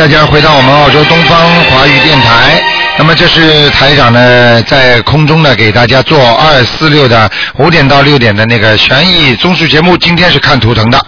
[0.00, 2.58] 大家回到我们澳洲东方华语电台。
[2.96, 9.98] 那么这是台长呢在空中呢给大家做二四六的五点到六点的那个悬疑综述节目。
[9.98, 10.98] 今天是看图腾的。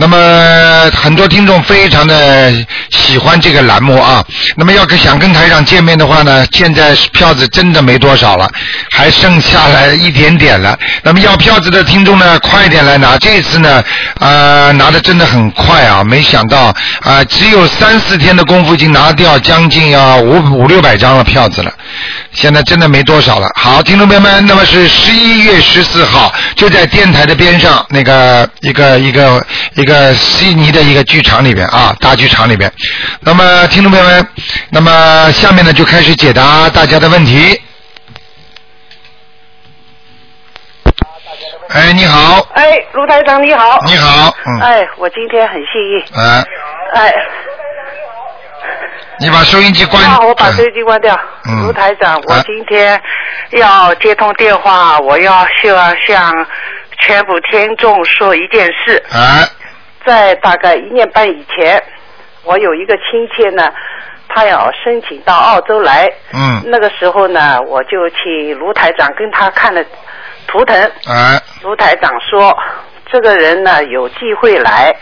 [0.00, 2.50] 那么很多听众非常的
[2.90, 4.24] 喜欢这个栏目啊。
[4.56, 8.50] 那么要是想跟台长见面的话呢，现在票子真的没多少了，
[8.90, 10.78] 还剩下来一点点了。
[11.02, 13.18] 那么要票子的听众呢，快点来拿。
[13.18, 13.82] 这次呢，
[14.20, 16.02] 呃，拿的真的很快啊！
[16.02, 21.70] 没想到啊、只有三四天的功夫，已经拿掉将近要五五六百张了票子了。
[22.32, 23.48] 现在真的没多少了。
[23.54, 32.70] 好，听众朋友们，那么是十一月十四号，就在电台的边上那个一个一个一个悉尼的一个剧场里边啊，大剧场里边。
[33.20, 34.26] 那么，听众朋友们，
[34.70, 37.60] 那么下面呢就开始解答大家的问题。
[41.72, 43.78] 哎，你好，哎，卢台长你好。
[43.86, 46.04] 你好，嗯，哎，我今天很幸运。
[46.20, 46.44] 哎，
[46.94, 47.12] 哎，
[49.20, 50.02] 你把收音机关。
[50.02, 51.14] 啊，我把收音机关掉。
[51.46, 52.98] 嗯卢台长，我啊今天
[53.50, 56.46] 要接通电话，我要需要向
[56.98, 58.96] 全部听众说一件事。
[59.12, 59.44] 啊，
[60.06, 61.82] 在大概一年半以前，
[62.44, 63.70] 我有一个亲戚呢，
[64.26, 66.08] 他要申请到澳洲来。
[66.32, 69.84] 嗯，那个时候呢，我就请卢台长跟他看了
[70.46, 70.82] 图腾。
[71.04, 72.56] 啊，卢台长说，
[73.12, 74.94] 这个人呢有机会来，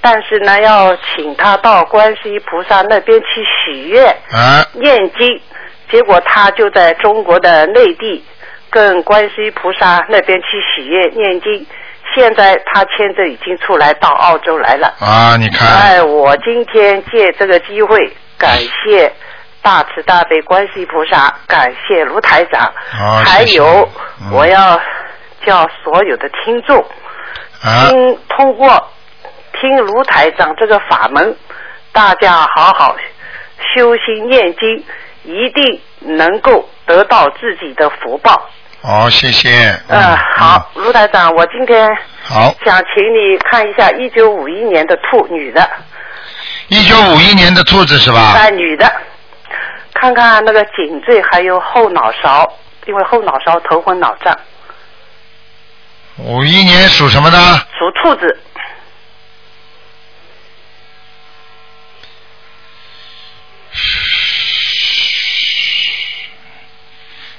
[0.00, 5.40] 但是呢要请他到观世音菩萨那边去许愿、啊，念经。
[5.90, 8.24] 结果他就在中国的内地
[8.70, 11.66] 跟观世音菩萨那边去许愿念经。
[12.14, 14.94] 现在他签证已经出来到澳洲来了。
[14.98, 17.98] 啊，你看，哎，我今天借这个机会
[18.38, 19.12] 感谢
[19.62, 23.86] 大慈大悲观世音菩萨，感谢卢台长，好还有
[24.22, 24.80] 嗯我要
[25.44, 26.78] 叫所有的听众。
[27.62, 28.68] 啊，听通过
[29.60, 31.36] 听卢台长这个法门，
[31.92, 32.96] 大家好好
[33.74, 34.84] 修心念经，
[35.24, 35.80] 一定
[36.16, 38.48] 能够得到自己的福报。
[38.80, 39.50] 好，谢谢。
[39.88, 41.90] 呃，好，卢台长，我今天
[42.22, 45.68] 好，想请你看一下一九五一年的兔女的，
[46.68, 48.20] 一九五一年的兔子是吧？
[48.20, 48.88] 啊，女的，
[49.92, 52.48] 看看那个颈椎还有后脑勺，
[52.86, 54.38] 因为后脑勺头昏脑胀，
[56.18, 57.38] 五一年属什么的？
[57.76, 58.38] 属兔子。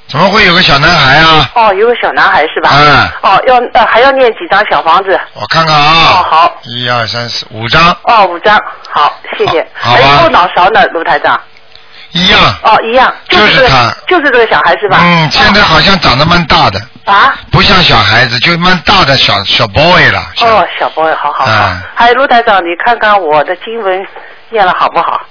[0.10, 1.50] 怎么会有个小男孩啊？
[1.54, 2.72] 哦，有个小男孩是吧？
[2.74, 5.20] 嗯哦，要呃还要念几张小房子？
[5.36, 5.84] 我看看啊。
[5.84, 6.56] 哦好。
[6.64, 8.60] 一二三四五张，哦，五张，
[8.90, 9.66] 好，谢谢。
[9.74, 11.40] 好还有后脑勺呢，卢台长。
[12.12, 12.40] 一样。
[12.64, 14.98] 哦，一样，就是这个他就是这个小孩是吧？
[15.00, 17.36] 嗯，现在好像长得蛮大的，啊。
[17.52, 20.20] 不像小孩子，就蛮大的小小 boy 了。
[20.42, 21.52] 哦，小 boy，好好好。
[21.52, 24.08] 嗯还有卢台长，你看看我的经文
[24.50, 25.22] 念了好不好？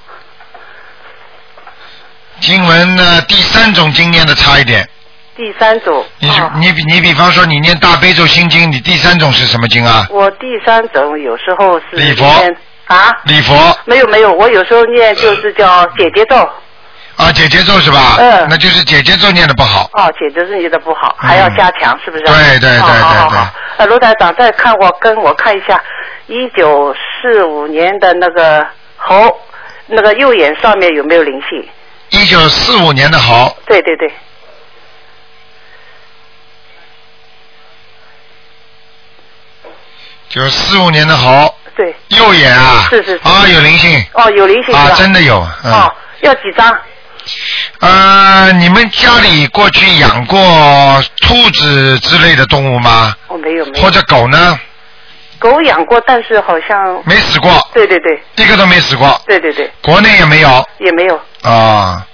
[2.41, 4.88] 经文呢，第三种经念的差一点。
[5.37, 6.04] 第三种。
[6.19, 10.06] 你是哦你比你比方说你念大悲咒心经，你第三种是什么经啊？
[10.10, 12.56] 我第三种有时候是礼佛念
[12.87, 13.54] 啊，礼佛
[13.84, 16.37] 没有没有，我有时候念就是叫姐姐咒，
[17.16, 18.16] 啊，姐姐咒是吧？
[18.19, 19.88] 嗯那就是姐姐咒念的不好。
[19.93, 22.25] 哦，姐姐咒念的不好，嗯还要加强，是不是？
[22.25, 23.54] 对对对好好好对好。
[23.77, 25.81] 呃，卢台长，再看我跟我看一下，
[26.27, 28.66] 一九四五年的那个
[28.97, 29.38] 猴，
[29.87, 31.65] 那个右眼上面有没有灵性？
[32.11, 34.11] 一九四五年的猴，对对对，
[40.29, 41.95] 九四五年的猴，对。
[42.09, 44.75] 右眼啊，是是是啊，有灵性哦，有灵性？
[44.75, 45.73] 啊，真的有，嗯。
[45.73, 46.79] 哦，要几张？
[47.81, 53.15] 呃，你们家里过去养过兔子之类的动物吗？
[53.29, 53.85] 哦，没有没有。
[53.85, 54.59] 或者狗呢？
[55.38, 57.03] 狗养过，但是好像。
[57.04, 61.21] 没死过，对对对一个都没死过，对对对，国内也没有也没有。
[61.43, 62.04] 啊。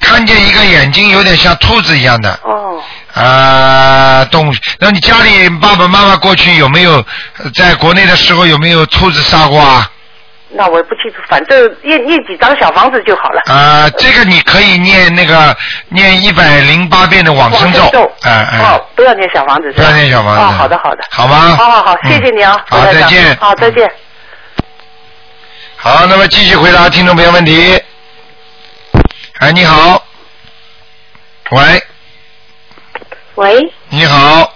[0.00, 2.80] 看见一个眼睛有点像兔子一样的哦，
[3.12, 4.52] 啊动物。
[4.78, 6.92] 那你家里爸爸妈妈过去有没有
[7.38, 9.90] 呃在国内的时候有没有兔子杀过啊？
[10.50, 13.42] 那我也不清楚，反正念念几张小房子就好了。
[13.52, 15.54] 啊，这个你可以念那个
[15.88, 19.70] 念一百零八遍的往生咒往生咒，哎哎，哦，不要念小房子？
[19.72, 21.04] 不要念小房子哦，好的好的。
[21.10, 21.56] 好吗？
[21.56, 23.36] 好好好，谢谢你啊，嗯好，再见。
[23.36, 23.90] 好，再见。
[25.76, 27.80] 好，那么继续回答听众朋友问题。
[29.40, 30.02] 哎，你好，
[31.50, 31.82] 喂，
[33.36, 34.52] 喂，你好，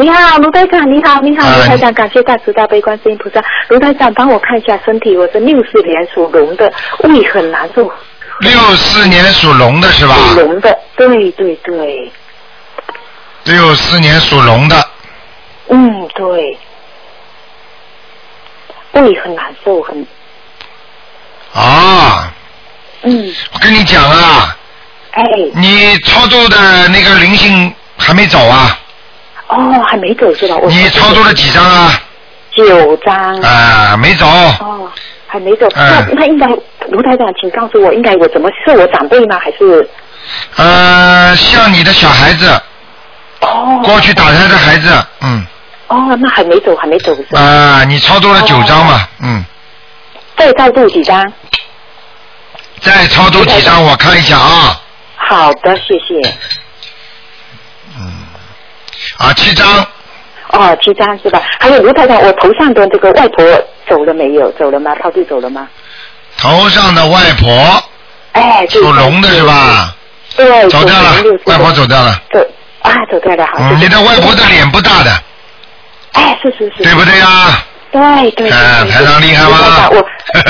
[0.00, 3.44] 你好，卢台长，你好，你好，啊卢台长，感谢大慈大悲观世音菩萨。
[3.66, 7.92] 卢台长，帮我看一下身体，我是六四年属龙的，胃很难受。
[8.38, 10.14] 六四年属龙的是吧？
[10.14, 12.12] 属龙的，对对对，
[13.42, 14.88] 六四年属龙的，
[15.66, 16.56] 嗯对，
[18.92, 20.06] 胃很难受，很
[21.54, 22.32] 啊，
[23.02, 24.56] 嗯，我跟你讲啊，
[25.10, 25.24] 哎，
[25.56, 28.78] 你超度的那个灵性还没走啊？
[29.48, 30.56] 哦，还没走是吧？
[30.56, 32.00] 我你操作了几张啊？
[32.52, 33.40] 九张。
[33.40, 34.26] 啊，没走。
[34.26, 34.90] 哦，
[35.26, 35.66] 还没走。
[35.74, 36.46] 那嗯那应该
[36.90, 39.38] 卢台长，请告诉我，应该我怎么是我长辈吗？
[39.38, 39.88] 还是？
[40.56, 42.50] 呃，像你的小孩子，
[43.40, 43.80] 哦。
[43.84, 44.88] 过去打胎的孩子，
[45.22, 45.46] 嗯，
[45.86, 47.40] 哦，那还没走，还没走是吧？
[47.40, 49.44] 啊，你操作了九张嘛，嗯，
[50.36, 51.24] 再超度几张？
[52.80, 54.80] 再操作几张，我看一下啊，
[55.16, 56.34] 好的，谢谢。
[59.18, 59.66] 啊，七张，
[60.52, 61.42] 哦，七张是吧？
[61.60, 63.44] 还有卢太太，我头上的这个外婆
[63.88, 64.50] 走了没有？
[64.52, 64.94] 走了吗？
[64.96, 65.68] 抛弃走了吗？
[66.36, 67.82] 头上的外婆，
[68.32, 69.42] 哎，对属龙的是？
[69.44, 69.94] 吧？
[70.36, 72.22] 对，走掉了属龙60，外婆走掉了。
[72.32, 72.40] 走
[72.82, 73.46] 啊，走掉了，
[73.78, 75.10] 你的外婆的脸不大的，
[76.12, 76.82] 哎，是是是。
[76.82, 77.26] 对不对呀？
[77.26, 80.06] 对对对啊对台长厉害吗台长，我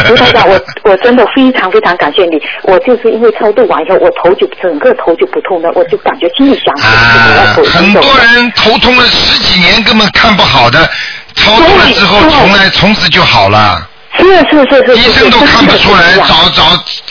[0.08, 2.40] 卢台长，我 我真的非常非常感谢你。
[2.62, 7.92] 我就是因为超度完以后，我头就整个头就不痛了，我就感觉心里想啊很。
[7.94, 10.88] 多人头痛了十几年，根本看不好的，
[11.34, 13.86] 超度了之后，从来从此就好了。
[14.16, 14.98] 是是是是是。
[14.98, 16.62] 医生都看不出来，找找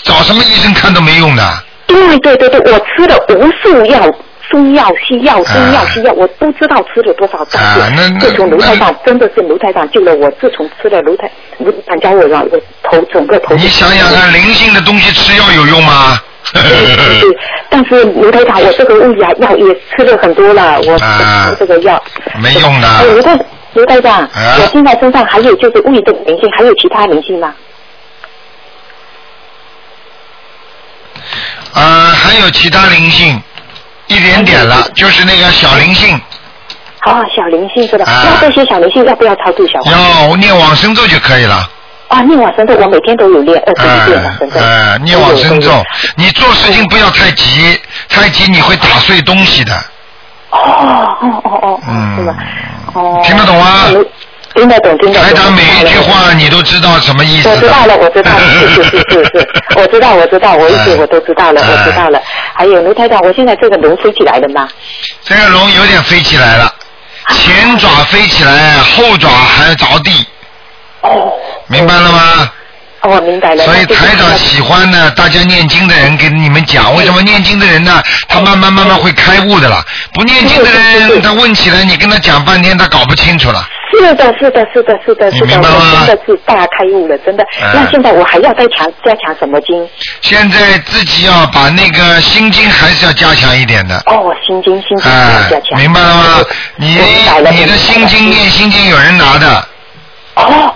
[0.03, 1.63] 找什么医生看都没用的。
[1.87, 4.13] 对对对对，我吃了无数药，
[4.49, 11.29] 中药、西药、中药、西药，我都知道吃了多少张啊那那自从卢台长真的是卢台长救了我，自从吃了卢台
[11.59, 13.55] 卢台长教我了，我头整个头。
[13.55, 16.19] 你想想看，灵性的东西吃药有用吗？
[16.53, 17.37] 对对对，
[17.69, 22.01] 但是卢台长，我这个胃呀药也吃了很多了，我啊吃这个药。
[22.41, 23.37] 没用的哎，卢台
[23.73, 27.53] 卢台长，啊我现在身上还有就是胃的灵性，还有其他灵性吗？
[31.73, 33.39] 呃，还有其他灵性，
[34.07, 36.19] 一点点了，就是那个小灵性，
[37.01, 38.05] 好，小灵性是吧？
[38.05, 39.93] 啊那这些小灵性要不要超度小黄？
[39.93, 41.69] 要念往生咒就可以了。
[42.07, 44.59] 啊，念往生咒，我每天都有念二十一遍呃往生咒。
[44.59, 45.83] 呃，念往生咒。
[46.15, 47.77] 你做事情不要太急，
[48.07, 49.73] 太急你会打碎东西的。
[50.51, 50.57] 哦
[51.21, 52.35] 哦哦哦，嗯是吧？
[52.93, 53.21] 哦。
[53.25, 54.09] 听得懂吗那卢
[54.57, 55.23] 听得懂，听得懂。
[55.23, 57.49] 台长每一句话你都知道什么意思。
[57.49, 62.19] 我知道了，我知道了， 是是是是是，我知道我知道，我一直哎我都知道了，哎我知道了。
[62.55, 64.67] 还有卢台长，我现在这个龙飞起来了吗？
[65.23, 66.73] 这个龙有点飞起来了，
[67.29, 70.25] 前爪飞起来，后爪还着地，
[71.01, 71.31] 哦。
[71.67, 72.51] 明白了吗？
[73.07, 73.63] 哦，我明白了。
[73.63, 78.03] 所以台长喜欢呢，大家念经的人跟你们讲，为什么念经的人呢？
[78.27, 79.83] 他慢慢慢慢会开悟的了。
[80.13, 83.65] 不念经的人，他问起来，你跟他讲半天，他搞不清楚了。
[83.93, 87.43] 是的，是的，是的，是的，你是的，我明白吗真的是大开悟了，真的。
[87.61, 89.89] 嗯那现在我还要再强加强什么经？
[90.21, 93.95] 现在自己要把那个心经还是要加强一点的。
[94.05, 95.79] 哦，心经，心经哎要加强。
[95.79, 96.23] 明白了吗？
[96.75, 96.99] 你
[97.51, 99.67] 你的心经念心经有人拿的
[100.35, 100.75] 哦，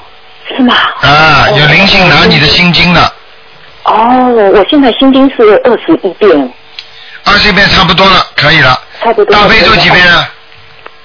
[0.56, 0.76] 是吗？
[1.02, 3.14] 啊，有灵性拿你的心经的，
[3.84, 3.94] 哦，
[4.56, 6.54] 我现在心经是二十一遍，
[7.26, 8.80] 二十一遍差不多了，可以了。
[9.04, 9.36] 差不多。
[9.36, 10.30] 大悲咒几遍啊？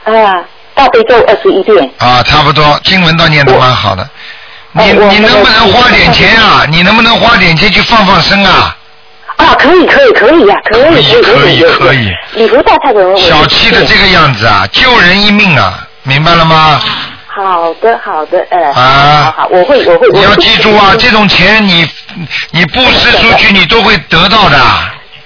[0.05, 0.45] 啊，
[0.75, 1.91] 大悲咒二十一遍。
[1.99, 4.09] 啊，差不多，经文倒念得蛮好的。
[4.73, 6.67] 你哦你能不能花点钱啊？
[6.69, 8.77] 你能不能花点钱去放放生啊？
[9.37, 16.81] 啊，可以，可以，可以呀、可以，可以可以可以礼佛大忏悔文我小气的这个样子啊，救人一命啊，明白了吗？
[17.37, 20.09] 好的，好的，呃，好啊好，我会，我会。
[20.09, 21.87] 你要记住啊，这种钱你
[22.51, 24.57] 你布施出去，你都会得到的，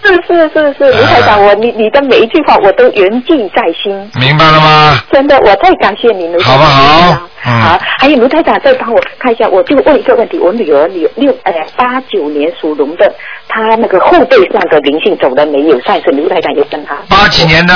[0.03, 4.11] 是是是是，卢台长，我你你的每一句话我都铭记在心。
[4.19, 4.99] 明白了吗？
[5.13, 6.43] 真的，我太感谢你，了。
[6.43, 13.15] 好不好好，还有卢台长再帮我看一下，我就问一个问题，我女儿女六呃八九年属龙的，
[13.49, 15.81] 她那个后背上的灵性走了没有？
[15.83, 16.97] 上次卢台长有跟她。
[17.09, 17.73] 八几年的，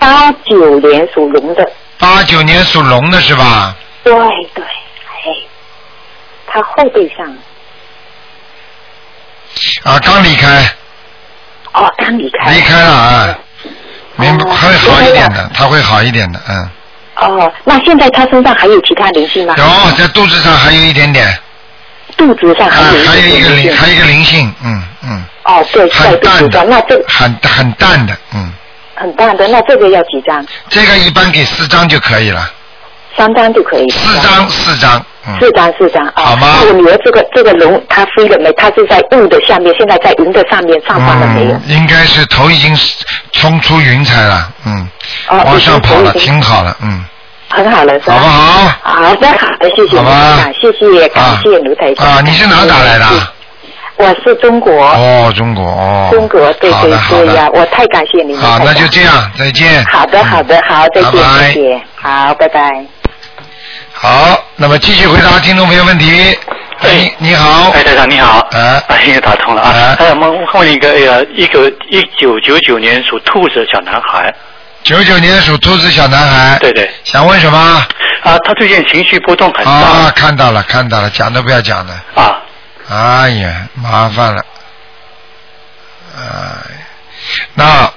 [0.00, 1.70] 八九年属龙的，
[2.02, 3.76] 八九年属龙的是吧？
[4.02, 4.12] 对
[4.54, 5.30] 对，哎，
[6.48, 7.24] 他后背上
[9.84, 10.64] 啊，刚离开，
[11.72, 12.50] 哦，刚离开。
[12.52, 13.38] 离开了啊，
[14.16, 16.70] 明白哦会好一点的，他会好一点的，嗯。
[17.14, 19.54] 哦，那现在他身上还有其他灵性吗？
[19.56, 21.38] 有在肚子上还有一点点，
[22.16, 28.52] 肚子上啊还有，还有一个灵，还有一个灵性，嗯嗯，哦，对，在很淡肚子上，那这的，很很淡的，嗯，
[28.94, 30.44] 很大的，那这个要几张？
[30.68, 32.50] 这个一般给四张就可以了，
[33.16, 33.88] 三张就可以。
[33.90, 36.12] 四张四张，嗯，四张，四张啊。
[36.16, 38.52] 好吗那我女儿这个这个龙，她飞了没？
[38.52, 41.52] 她是在雾的下面，现在在云的上面，上方了没有？
[41.52, 42.76] 嗯，应该是头已经
[43.32, 44.88] 冲出云彩了，嗯，
[45.28, 47.04] 哦往上跑了，挺好了，嗯，
[47.48, 48.14] 很好了，是吧？
[48.14, 48.68] 好不好？
[48.82, 52.06] 好的，好的，谢谢卢好吧，谢谢，感谢卢台长。
[52.06, 53.06] 啊，你是哪打来的？
[53.96, 58.42] 我是中国，哦，中国哦，中国，对对对呀，的，我太感谢您了。
[58.42, 59.84] 好，那就这样，再见。
[59.84, 61.52] 好的，好的，好，再见，拜拜。
[61.52, 62.84] 谢谢，好，拜拜。
[63.92, 66.36] 好，那么继续回答听众朋友问题。
[66.80, 69.70] 哎，你你好，哎，台长你好，哎哎，又打通了啊。
[69.72, 70.06] 哎！
[70.06, 74.34] 哎，我们问一个哎呀，一九一九九九年属兔子的小男孩，
[74.82, 77.58] 九九年属兔子小男孩，对对，想问什么？
[78.24, 79.70] 啊，他最近情绪波动很大。
[79.70, 81.94] 啊，大看到了，看到了，讲都不要讲了。
[82.14, 82.40] 啊
[82.92, 84.44] 哎呀，麻烦了。
[86.14, 86.20] 哎，
[87.54, 87.90] 那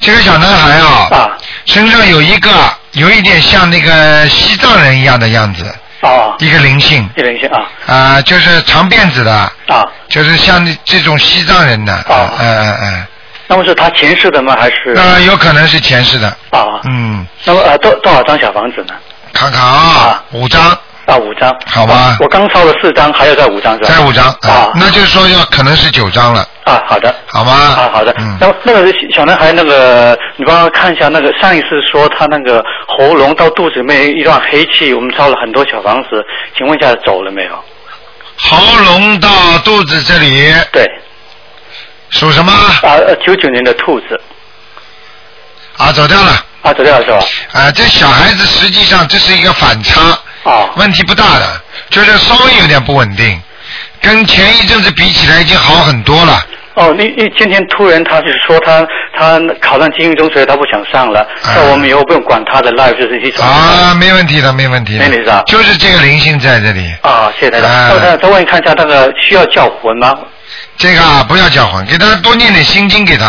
[0.00, 1.30] 这个小男孩啊，啊。
[1.64, 2.50] 身上有一个
[2.92, 5.64] 有一点像那个西藏人一样的样子，
[6.02, 7.08] 啊，一个灵性。
[7.16, 7.66] 一个灵性啊。
[7.86, 9.32] 啊、就是长辫子的，
[9.68, 12.34] 啊，就是像这种西藏人的，啊。
[12.38, 13.06] 嗯嗯嗯，
[13.48, 14.54] 那么是他前世的吗？
[14.58, 14.92] 还是？
[14.94, 16.80] 那有可能是前世的，啊？
[16.84, 18.94] 嗯，那么呃，多多少张小房子呢？
[19.32, 21.56] 看看啊啊，五张，啊，五张。
[21.66, 23.88] 好吧啊我刚烧了四张，还要再五张是吧？
[23.88, 27.14] 再五张啊那就是说要可能是九张了，啊，好的。
[27.26, 27.52] 好吗？
[27.52, 28.14] 啊，好的。
[28.18, 36.24] 嗯那么那个小男孩，那个你帮我看一下，那个上一次说他那个喉咙到肚子里面一段黑气，我们烧了很多小房子，
[36.56, 37.64] 请问一下走了没有？
[38.38, 39.28] 喉咙到
[39.64, 40.86] 肚子这里对，
[42.10, 42.52] 属什么？
[42.52, 44.20] 啊，九九年的兔子，
[45.78, 46.32] 啊，走掉了。
[46.62, 47.18] 啊，走掉了是吧？
[47.52, 50.00] 啊，这小孩子实际上这是一个反差，
[50.46, 51.60] 啊，问题不大的，
[51.90, 53.40] 就是稍微有点不稳定，
[54.00, 56.46] 跟前一阵子比起来已经好很多了。
[56.74, 58.86] 哦，那那今天突然他就是说他
[59.16, 64.98] 他考上精英中学，他不想上了，啊那我们以后不用管他的 life 就是一种啊，没问题的，没问题的。
[64.98, 67.70] 没问题是吧就是这个灵性在这里，啊，谢谢台长。
[67.70, 70.14] 啊那我再再问看一下那个需要叫魂吗？
[70.76, 73.24] 这个啊不要叫魂，给他多念点心经给他，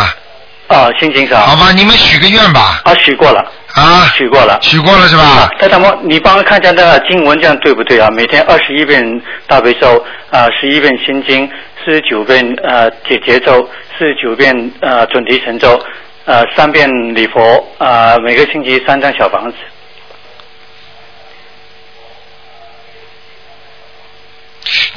[0.68, 1.40] 啊，心经是吧？
[1.46, 1.72] 好吧？
[1.72, 3.42] 你们许个愿吧，啊，许过了，
[3.78, 4.58] 啊，许过了。
[4.60, 8.10] 许过了是吧啊？，台长，你帮我看一下那个经文，这样对不对啊？
[8.10, 11.48] 每天二十一遍大悲咒，啊、十一遍心经，
[11.84, 15.80] 四十九遍呃解结咒，四十九遍呃准提神咒，
[16.24, 19.56] 呃三遍礼佛，啊、每个星期三张小房子。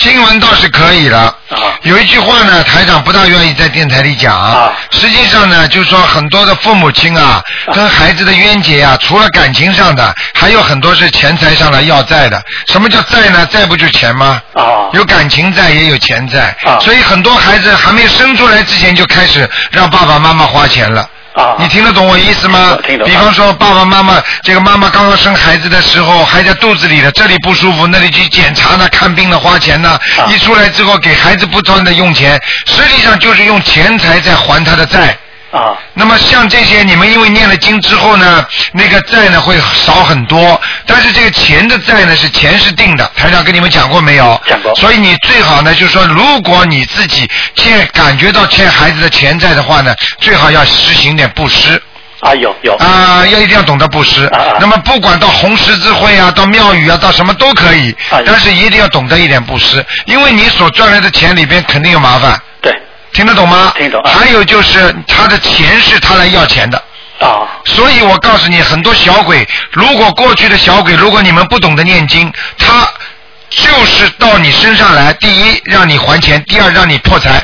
[0.10, 1.20] 经文倒是可以了。
[1.20, 1.36] 啊
[1.84, 4.40] 有一句话呢，台长不大愿意在电台里讲。
[4.40, 7.42] 啊实际上呢，就是说很多的父母亲啊，
[7.74, 12.42] 跟孩子的冤结啊，除了感情上的，还有很多是钱财上的要债的。
[12.68, 13.46] 什么叫债呢？
[13.48, 14.42] 债不就钱吗？
[14.54, 16.56] 啊有感情债，也有钱债。
[16.64, 21.08] 啊所以很多孩子还没生出来之前就开始让爸爸妈妈花钱了。
[21.34, 22.78] 啊你听得懂我意思吗？
[22.86, 35.18] 听懂比方说，爸爸妈妈，这个妈妈刚刚生孩子的时候还在肚子里的，这里不舒服，那里去检查呢，看病呢，花钱呢，啊一出来之后给孩子不断的用钱，实际上就是用钱财在还他的债。
[35.52, 35.78] 啊。
[35.94, 44.42] 那么像这些，你们因为念了经之后呢，那个债呢会少很多，但是这个钱的债呢是钱是定的，台长跟你们讲过没有？
[44.48, 44.74] 讲过。
[44.76, 51.82] 所以你最好呢，就是说，如果你自己欠感觉到欠孩子的钱债的话呢，最好要实行点布施。
[52.22, 52.76] 啊有有。
[52.76, 54.28] 啊、要一定要懂得布施。
[54.28, 54.58] 啊啊。
[54.60, 62.72] 那么不管到红十字会啊，到庙宇啊，到什么都可以，啊但是一定要懂得一点布施，因为你所赚来的钱里边肯定有麻烦，对
[63.14, 63.74] 听得懂吗？
[63.78, 66.78] 听懂啊还有就是他的钱是他来要钱的。
[67.20, 72.88] 啊所以我告诉你，很多小鬼，如果过去的小鬼，如果你们不懂得念经，他
[73.50, 77.40] 就是到你身上来，第一让你还钱，第二让你破财，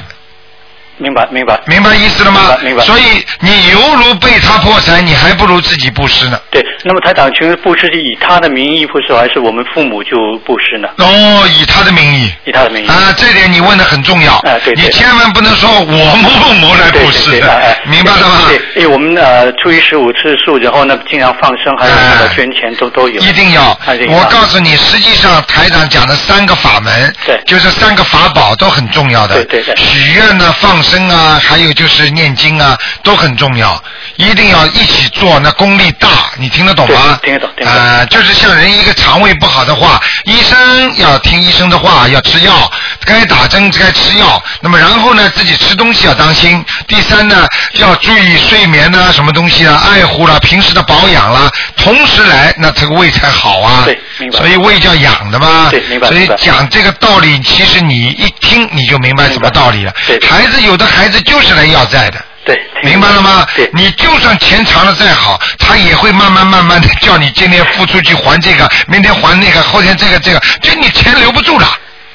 [0.97, 2.41] 明白明白明白意思了吗？
[2.41, 3.03] 明白明白所以
[3.39, 6.39] 你犹如被他破财，你还不如自己布施呢。
[6.51, 6.65] 对。
[6.83, 10.11] 那么台长，请问布施是以他的名义布施，还是我们父母就
[10.45, 10.87] 布施呢？
[10.97, 12.31] 哦，以他的名义。
[12.45, 12.87] 以他的名义。
[12.87, 14.37] 啊，这点你问的很重要。
[14.39, 18.41] 哎对对你千万不能说我某某某来布施对对，哎的哎，明白了吗？
[18.47, 23.21] 对，因为我们呃初一十五吃素，然后呢经常放生，还有那个捐钱都都有。
[23.21, 24.11] 一定要啊一定！
[24.11, 29.43] 要我告诉你，实际上台长讲的三个法门，对就是三个法宝都很重要的。
[29.43, 33.83] 对对对许愿呢、放生啊，还有就是念经啊，都很重要，
[34.15, 37.19] 一定要一起做，那功力大，你听得懂吗？
[37.23, 42.71] 听得懂听得懂啊、就是像人一个肠胃不好的话，医生要听医生的话，要吃药，
[43.05, 44.41] 该打针该吃药。
[44.61, 46.63] 那么然后呢，自己吃东西要当心。
[46.87, 53.83] 第三呢，要注意睡眠呐、什么东西啊，爱护啦，平时的保养啦，同时来，那这个胃才好啊。
[53.85, 55.67] 对明白所以胃叫养的嘛。
[55.69, 59.93] 对明白所以讲这个道理，其实你一听你就明白什么道理了。
[60.05, 62.23] 对对孩子有的孩子就是来要债的。
[62.45, 63.45] 对，明白了吗？
[63.57, 71.67] 对，你就算钱藏的再好，他也会慢慢慢慢的叫你今天付出去还这个，明天还那个，后天这个这个，就你钱留不住了。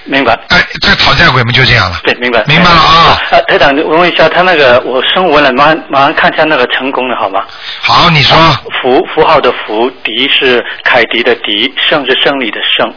[0.05, 0.33] 明白。
[0.49, 2.01] 哎，这讨债鬼们就这样了。
[2.03, 2.43] 对，明白。
[2.47, 3.21] 明白了啊。
[3.31, 7.43] 呃，台长，我问一下，他那个我升文了，马上马上看一下那个成功的，好吗？
[7.83, 8.35] 好，你说
[8.81, 12.93] 符符号的符，迪是凯迪的迪，胜是胜利的胜。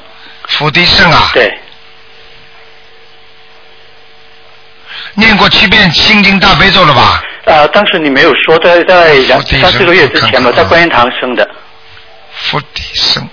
[0.47, 1.53] 福迪胜啊，对，
[5.15, 7.23] 念过七遍心经大悲咒了吧？
[7.45, 11.47] 呃，当时你没有说，在在两三四个月之前吧，圣我看看啊在观音堂生的。
[12.33, 13.27] 福地生。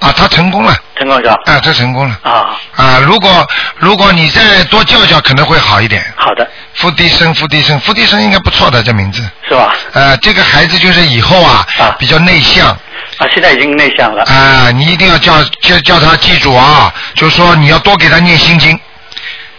[0.00, 1.34] 啊，他成功了，成功是吧？
[1.44, 2.18] 啊，他成功了。
[2.22, 6.02] 啊，啊，如果如果你再多叫叫，可能会好一点。
[6.16, 9.22] 好的，付地生，付地生，付地生应该不错的这名字。
[9.46, 9.74] 是吧？
[9.92, 14.22] 呃，这个孩子就是以后啊，啊比较内向啊，现在已经内向了。
[14.24, 18.78] 啊、你一定要叫叫叫他记住啊，就是说你要多给他念心经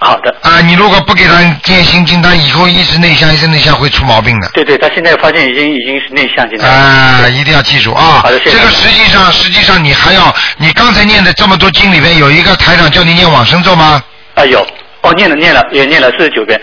[0.04, 4.50] 好的，啊、你如果不给他念心经，他以后一直内向，一直内向会出毛病的。
[4.52, 6.68] 对对，他现在发现已经已经是内向，现在。
[6.68, 8.20] 啊、一定要记住啊！
[8.24, 14.04] 好的谢谢这个实际上，实际上你还要，你刚才念的这么多经里面，有一个台长叫你念往生咒吗？
[14.34, 14.66] 啊，有。
[15.02, 16.60] 哦，念了念了，也念了四十九遍。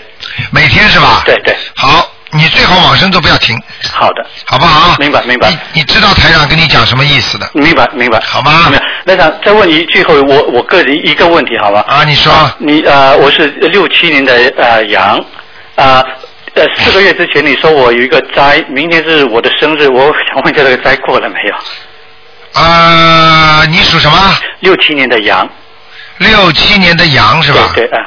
[0.51, 1.23] 每天是吧？
[1.25, 3.59] 对对，好，你最好往生都不要停，
[3.91, 4.95] 好的，好不好？
[4.99, 7.49] 明白明白你你知道台长跟你讲什么意思的？
[7.53, 8.19] 明白明白。
[8.21, 8.85] 好吗明白。
[9.03, 11.83] 那想再问你最后我我个人一个问题，好吧？
[11.87, 12.31] 啊，你说。
[12.59, 15.17] 你呃，我是六七年的呃羊，
[15.75, 16.03] 啊
[16.53, 22.61] 呃四个月之前你说我有一个灾，明天是我的生日，我想问一下这个灾过了没有？
[22.61, 24.17] 啊，你属什么？
[24.59, 25.47] 六七年的羊
[26.17, 27.71] 六七年的羊是吧？
[27.73, 28.05] 对对啊，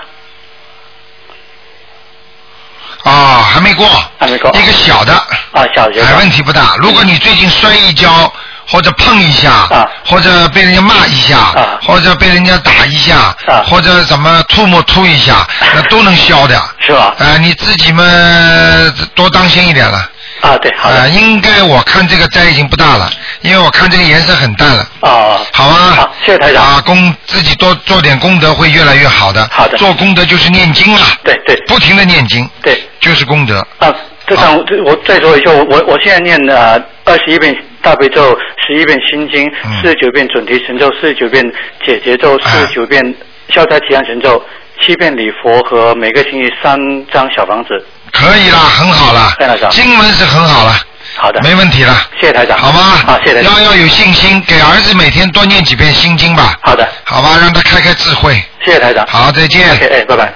[3.04, 3.86] 啊，还没过。
[4.18, 5.12] 还没过一个小的，
[5.52, 6.76] 啊小的哎，问题不大。
[6.78, 8.32] 如果你最近摔一跤，
[8.68, 16.60] 或者碰一下，啊或者被人家骂一下，啊或者被人家打一下，啊或者怎么吐沫吐一下，那都能消的。
[16.78, 17.14] 是吧？
[17.18, 18.04] 啊，你自己嘛
[19.14, 20.08] 多当心一点了。
[20.40, 21.10] 啊对，好啊，的。
[21.10, 24.86] 应该我看这个灾已经不大了，因为我看这个颜色很淡了。
[25.00, 25.94] 啊，好啊？
[25.96, 29.48] 好谢谢台长啊，功自己多做点功德会越来越好的。
[29.52, 32.88] 好的做功德就是念经啊，对对不停的念经对。
[33.02, 33.58] 就是功德。
[33.78, 33.94] 啊，
[34.26, 38.34] 这场我我再说一下，我我我现在念的二十一遍大悲咒，
[38.66, 41.44] 十一遍心经，嗯四十九遍准提神咒，四十九遍
[41.84, 43.02] 解结咒，哎四十九遍
[43.48, 44.42] 消灾吉祥神咒，
[44.80, 46.78] 七遍礼佛和每个星期三
[47.08, 47.84] 张小房子。
[48.12, 50.72] 可以啦，很好了对台长，经文是很好了，
[51.16, 52.56] 好的，没问题了，谢谢台长。
[52.56, 52.80] 好吗？
[53.06, 53.52] 好，谢谢台长。
[53.54, 58.34] 要要有信心，给儿子每天多念几遍心经吧，好的，好吧，让他开开智慧。
[58.64, 59.04] 谢谢台长。
[59.08, 59.68] 好，再见。
[59.70, 60.32] 哎，拜拜。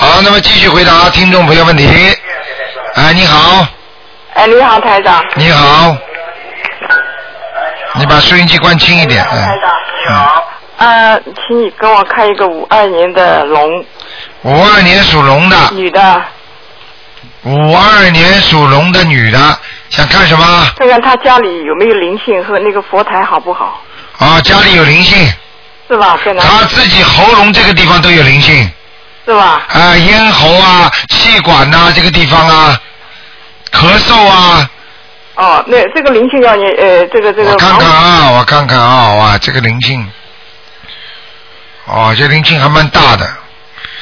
[0.00, 1.86] 好，那么继续回答听众朋友问题。
[2.94, 3.66] 哎，你好，
[4.32, 5.22] 哎，你好，台长。
[5.34, 5.94] 你好，
[7.96, 9.70] 你把收音机关轻一点，台长。
[10.08, 10.42] 你好。
[10.78, 13.84] 呃，请你跟我看一个五二年的龙，
[14.40, 16.22] 五二年属龙的，女的，
[17.42, 19.38] 五二年属龙的女的，
[19.90, 20.66] 想看什么？
[20.78, 23.82] 看看她家里有没有灵性和那个佛台好不好，
[24.16, 25.30] 啊，家里有灵性，
[25.90, 26.18] 是吧？
[26.24, 26.32] 在？
[26.36, 28.70] 她自己喉咙这个地方都有灵性，
[29.26, 29.62] 是吧？
[29.68, 32.80] 啊，咽喉啊、气管呐、这个地方啊，
[33.70, 34.70] 咳嗽啊，
[35.36, 40.10] 哦，那这个灵性要你呃，这个这个我看看啊，我看看啊，哇，这个灵性，
[41.86, 43.28] 哦，这灵性还蛮大的，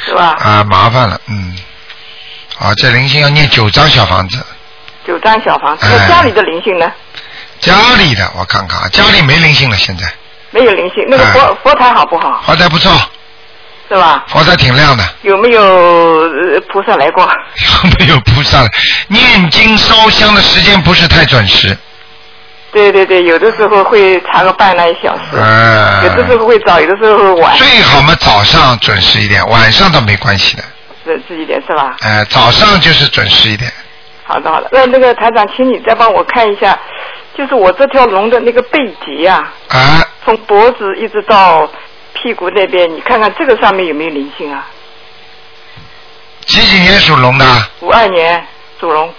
[0.07, 0.37] 是吧？
[0.40, 1.57] 啊，麻烦了，嗯，
[2.59, 4.44] 啊，这灵性要念九张小房子，
[5.07, 5.90] 九张小房子，哎。
[5.98, 6.90] 那家里的灵性呢？
[7.61, 10.07] 家里的我看看啊，家里没灵性了，现在。
[10.50, 12.40] 没有灵性，那个佛、哎佛台好不好？
[12.46, 12.90] 佛台不错，
[13.88, 14.24] 是吧？
[14.29, 15.05] 佛台挺亮的。
[15.22, 17.22] 有没有、呃、菩萨来过？
[17.24, 18.68] 有 没有菩萨了？
[19.09, 21.77] 念经烧香的时间不是太准时，
[22.70, 30.62] 对对对，有的时候会差个半来一小时，呃，有的时候会早，有的时候会晚，最好嘛早上准时一点，晚上倒没关系的。
[31.05, 31.96] 准时一点是吧？
[32.03, 33.72] 呃，早上就是准时一点。
[34.24, 36.79] 好的好的，那那个台长，请你再帮我看一下，
[37.35, 41.66] 就是我这条龙的那个背脊啊，啊，从脖子一直到
[42.22, 44.66] 屁股那边，你看看这个上面有没有灵性啊？
[46.46, 47.44] 几几年属龙的？
[47.81, 48.46] 五二年
[48.81, 49.12] 属龙，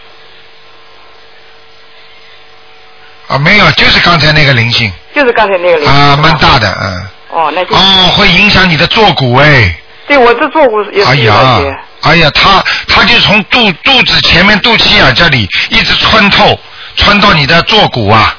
[3.27, 5.93] 啊，没有，就是刚才那个灵性就是刚才那个灵性。
[5.93, 6.35] 啊，蛮。
[6.39, 7.07] 大的，嗯。
[7.29, 9.75] 哦，那就、哦，会影响你的坐骨哎。
[10.07, 16.59] 对我这坐骨也哎是有呀些。，哎呀，他他就从肚肚子前面肚脐眼这里一直穿透，
[16.95, 18.35] 穿到你的坐骨啊。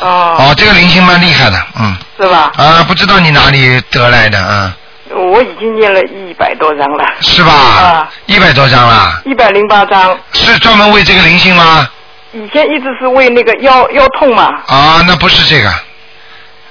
[0.00, 1.96] 哦，哦，这个灵性蛮厉害的，嗯。
[2.18, 2.52] 是吧？
[2.56, 4.76] 啊，不知道你哪里得来的啊？
[5.12, 8.08] 我已经念了一百多张了，是吧啊？
[8.26, 10.16] 一百多张了，一百零八张。
[10.32, 11.88] 是专门为这个灵性吗？
[12.32, 15.72] 以前一直是为那个腰腰痛嘛，啊，那不是这个，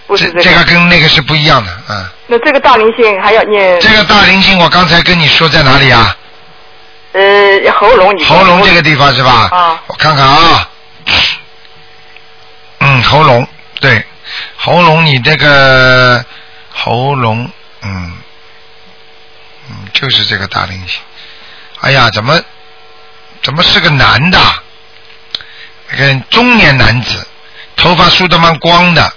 [0.07, 2.05] 不是这个跟那个是不一样的，嗯。
[2.27, 6.15] 那这个大灵性还要念这个大灵性我刚才跟你说在哪里啊？
[7.11, 7.21] 呃
[7.71, 9.49] 喉咙你喉咙这个地方是吧？
[9.51, 9.81] 啊。
[9.87, 10.69] 我看看啊，
[12.99, 13.47] 嗯，喉咙
[13.79, 14.05] 对，
[14.57, 16.23] 喉咙你这个
[16.71, 17.49] 喉咙，
[17.81, 18.17] 嗯，
[19.69, 21.01] 嗯，就是这个大灵性。
[21.81, 22.39] 哎呀，怎么
[23.41, 24.37] 怎么是个男的？
[25.91, 27.25] 那个中年男子，
[27.77, 29.13] 头发梳得蛮光的，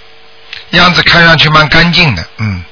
[0.71, 2.63] 样子看上去蛮干净的，嗯。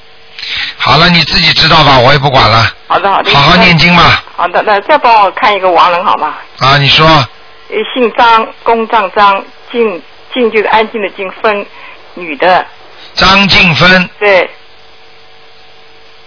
[0.78, 3.30] 好了，你自己知道吧，我也不管了，好的好的。
[3.34, 4.24] 好好念经吧。
[4.34, 6.34] 好的，那再帮我看一个亡人好吗？
[6.58, 11.66] 啊，你说呃，姓张，公张张，静静就是安静的静，分
[12.14, 12.66] 女的，
[13.14, 14.48] 张静芬，对，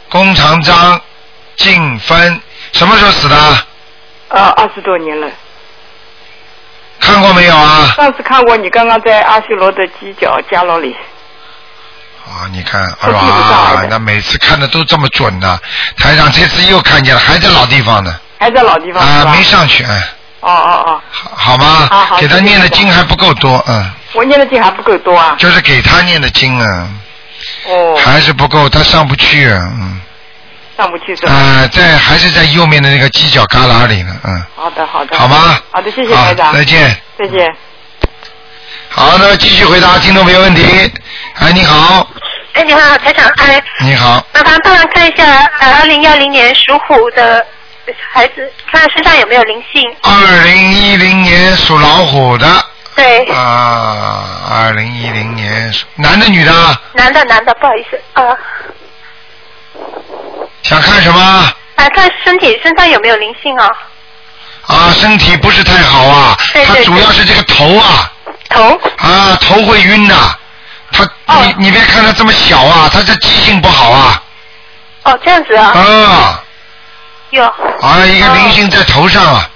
[0.09, 1.01] 弓长张，
[1.55, 2.41] 静芬，
[2.73, 3.35] 什么时候死的？
[4.29, 5.29] 呃，二十多年了。
[6.99, 7.93] 看过没有啊？
[7.95, 10.95] 上次看过你刚刚在阿修罗的犄角夹牢里，
[12.25, 15.59] 啊，你看，我记不上来的，哇那每次看的都这么准呢、
[15.97, 20.09] 台长这次又看见了，还在老地方呢，还在老地方啊，没上去，哎，
[20.45, 21.87] 哦哦哦，好好吗？
[21.89, 25.35] 好好给他念的经还不够多，嗯，我念的经还不够多啊。
[25.39, 26.87] 就是给他念的经啊，
[27.67, 29.99] 哦，还是不够，他上不去啊，嗯，
[30.77, 31.33] 上不去是吧？
[31.33, 35.17] 啊，在还是在右面的那个犄角旮旯里呢，嗯，好的好的。
[35.17, 35.59] 好吗？
[35.71, 36.53] 好的，谢谢好台长。
[36.53, 36.95] 再见。
[37.17, 37.55] 再见。
[38.89, 40.63] 好，那么继续回答听众朋友问题。
[41.39, 42.07] 哎，你好，
[42.53, 45.25] 哎，你好，台长，哎，你好，麻烦帮忙看一下，
[45.59, 47.45] 呃，二零幺零年属虎的
[48.11, 49.95] 孩子，看看身上有没有灵性。
[50.01, 52.47] 二零一零年属老虎的。
[52.95, 56.51] 对，啊，二零一零年属男的女的，
[56.93, 58.23] 男的男的，不好意思，啊、
[60.63, 61.19] 想看什么？
[61.75, 63.69] 啊，看身体身上有没有灵性啊？
[64.67, 66.85] 啊，身体不是太好啊，他对对。
[66.85, 68.09] 主要是这个头啊，
[68.49, 70.33] 头，啊，头会晕呐、
[70.93, 71.43] 他哦。
[71.57, 74.23] 你你别看他这么小啊，他这记性不好啊，
[75.03, 76.43] 哦，这样子啊，啊
[77.35, 77.43] 有
[77.81, 79.49] 啊，一个灵性在头上啊，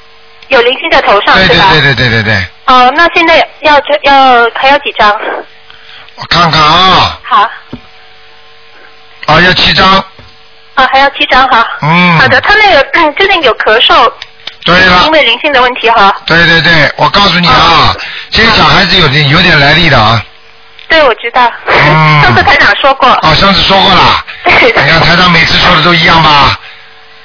[0.49, 1.47] 有灵性在头上对？
[1.47, 5.09] 对对对对对对，哦，那现在要要还要几张？
[6.15, 7.49] 我看看啊，好，
[9.27, 9.87] 啊要七张，
[10.75, 11.65] 啊，还要七张哈。
[11.81, 14.11] 嗯，好的，他那个嗯最近有咳嗽，
[14.65, 16.13] 对了因，为灵性的问题哈。
[16.25, 17.95] 对对对，我告诉你啊，
[18.29, 20.21] 这个小孩子有点有点来历的啊，
[20.89, 21.49] 对，我知道。
[21.67, 23.07] 嗯上次台长说过。
[23.21, 26.59] 哦，上次说过了，对 你看台长每次说的都一样吧？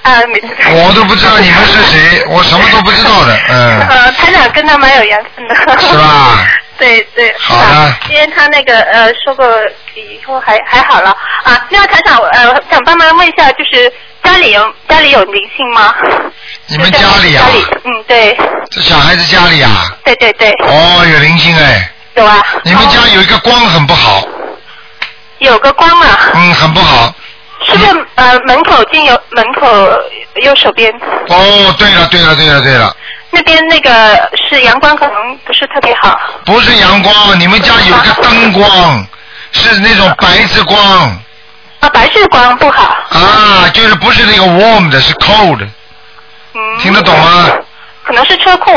[0.05, 0.49] 啊，每次。
[0.71, 5.55] 我都不知道你们是谁， 我什么都不知道的， 嗯，呃，台长跟他蛮有缘分的。
[5.81, 6.47] 是吧？
[6.79, 7.35] 对对。
[7.39, 9.47] 好的因为他那个呃说过
[9.95, 11.11] 以后还还好了
[11.45, 11.67] 啊。
[11.71, 13.91] 另外台长呃想帮忙问一下，就是
[14.25, 15.95] 家里有家里有灵性吗？
[16.67, 18.37] 你们家里啊家，里嗯对
[18.71, 22.45] 这小孩子家里啊，对对对哦，有灵性哎，有啊。
[22.65, 24.27] 你们家哦有一个光很不好，
[25.39, 26.07] 有个光嘛？
[26.35, 27.15] 嗯，很不好。
[27.65, 29.67] 是不是呃门口进右门口
[30.43, 30.93] 右手边
[31.29, 32.95] 哦，对了对了对了对了，
[33.31, 33.91] 那边那个
[34.49, 36.19] 是阳光可能不是特别好。
[36.45, 39.07] 不是阳光，你们家有个灯光，
[39.53, 40.79] 是那种白炽光
[41.81, 42.97] 啊，白炽光不好。
[43.11, 45.67] 啊，就是不是那个 warm 的，是 cold。
[46.55, 46.79] 嗯。
[46.79, 47.51] 听得懂吗？
[48.05, 48.73] 可能是车库。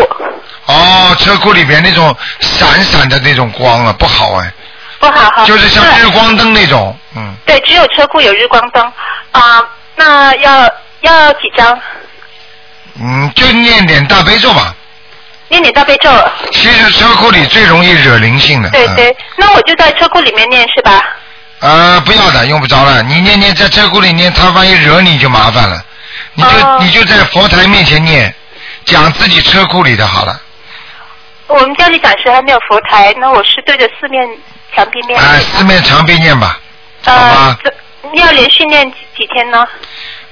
[0.65, 4.51] 哦，车库里边那种闪闪的那种光啊，不好哎，
[4.99, 5.45] 不好哈。
[5.45, 8.83] 就是像日光灯那种，嗯，对，只有车库有日光灯
[9.31, 9.63] 啊、
[9.95, 10.69] 那要
[11.01, 11.79] 要几张？
[12.99, 14.73] 嗯，就念点大悲咒吧。
[15.49, 16.09] 念点大悲咒。
[16.51, 18.69] 其实车库里最容易惹灵性的。
[18.69, 21.01] 嗯对对，那我就在车库里面念是吧？
[21.59, 23.01] 呃，不要的，用不着了。
[23.03, 25.81] 你念念在车库里念，他万一惹你就麻烦了。
[26.33, 28.33] 你就、哦你就在佛台面前念，
[28.85, 30.39] 讲自己车库里的好了。
[31.47, 34.27] 我们家里暂时还没有佛台，那我是对着四面
[34.75, 35.19] 墙壁面。
[35.19, 36.59] 哎、四面墙壁念吧，
[37.03, 37.73] 好呃吧，这
[38.19, 39.65] 要连续念几几天呢？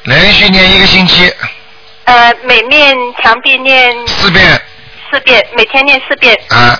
[0.03, 1.33] 连续念一个星期，
[2.05, 4.61] 呃，每面墙壁念四遍
[5.11, 6.37] 四遍，每天念四遍。
[6.49, 6.79] 啊，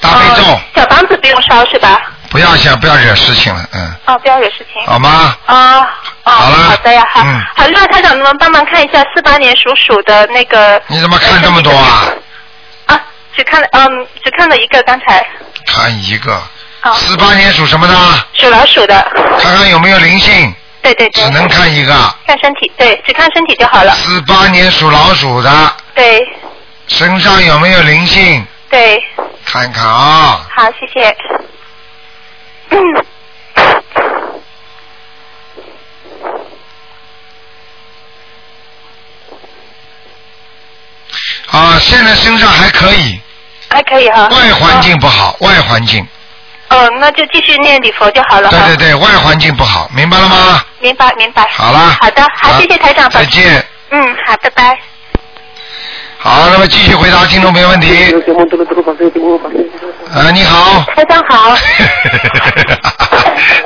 [0.00, 2.00] 大悲咒，呃小房子不用烧是吧？
[2.30, 4.82] 不要想不要惹事情了，嗯，哦，不要惹事情。
[4.86, 5.36] 好吗？
[5.46, 5.80] 啊，
[6.24, 10.80] 哦，好了好的呀，好，嗯好，那台长能不能帮忙看一下四八年属鼠的那个？
[10.88, 12.08] 你怎么看这么多啊？
[12.86, 13.00] 啊，
[13.36, 15.26] 只看了，嗯，只看了一个，刚才。
[15.66, 16.42] 看一个，
[16.82, 16.92] 好。
[16.94, 17.94] 四八年属什么的？
[18.34, 19.12] 属老鼠的。
[19.40, 21.24] 看看有没有灵性，对对对。
[21.24, 21.92] 只能看一个。
[22.26, 23.92] 看身体，对，只看身体就好了。
[23.94, 26.20] 四八年属老鼠的，对
[26.88, 28.44] 身上有没有灵性？
[28.68, 29.02] 对，
[29.44, 31.16] 看看啊，好，谢谢。
[32.70, 32.78] 嗯。
[41.50, 43.20] 啊，现在身上还可以，
[43.68, 44.26] 还可以哈。
[44.28, 46.06] 外环境不好，外环境，
[46.72, 48.48] 哦，那就继续念礼佛就好了。
[48.50, 50.62] 对对对，外环境不好，明白了吗？
[50.80, 51.46] 明白明白。
[51.52, 53.08] 好了，好的，好，谢谢台长。
[53.10, 53.64] 再见。
[53.90, 54.78] 嗯，好，拜拜。
[56.18, 58.14] 好，那么继续回答听众朋友问题。
[60.12, 60.84] 啊，你好。
[60.94, 61.56] 台长好。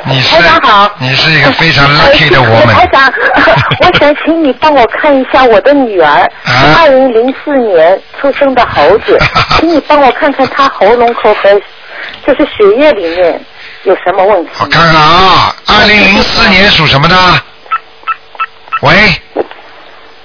[0.09, 2.75] 你是台长好你是一个非常 lucky 的我们。
[2.75, 3.13] 台长，
[3.81, 6.09] 我想请你帮我看一下我的女儿，
[6.45, 9.19] 啊二零零四年出生的猴子，
[9.59, 11.61] 请你帮我看看她喉咙口和
[12.27, 13.41] 就是血液里面
[13.85, 14.51] 有什么问题。
[14.61, 17.17] 我看看啊，二零零四年属什么的？
[18.83, 18.93] 喂，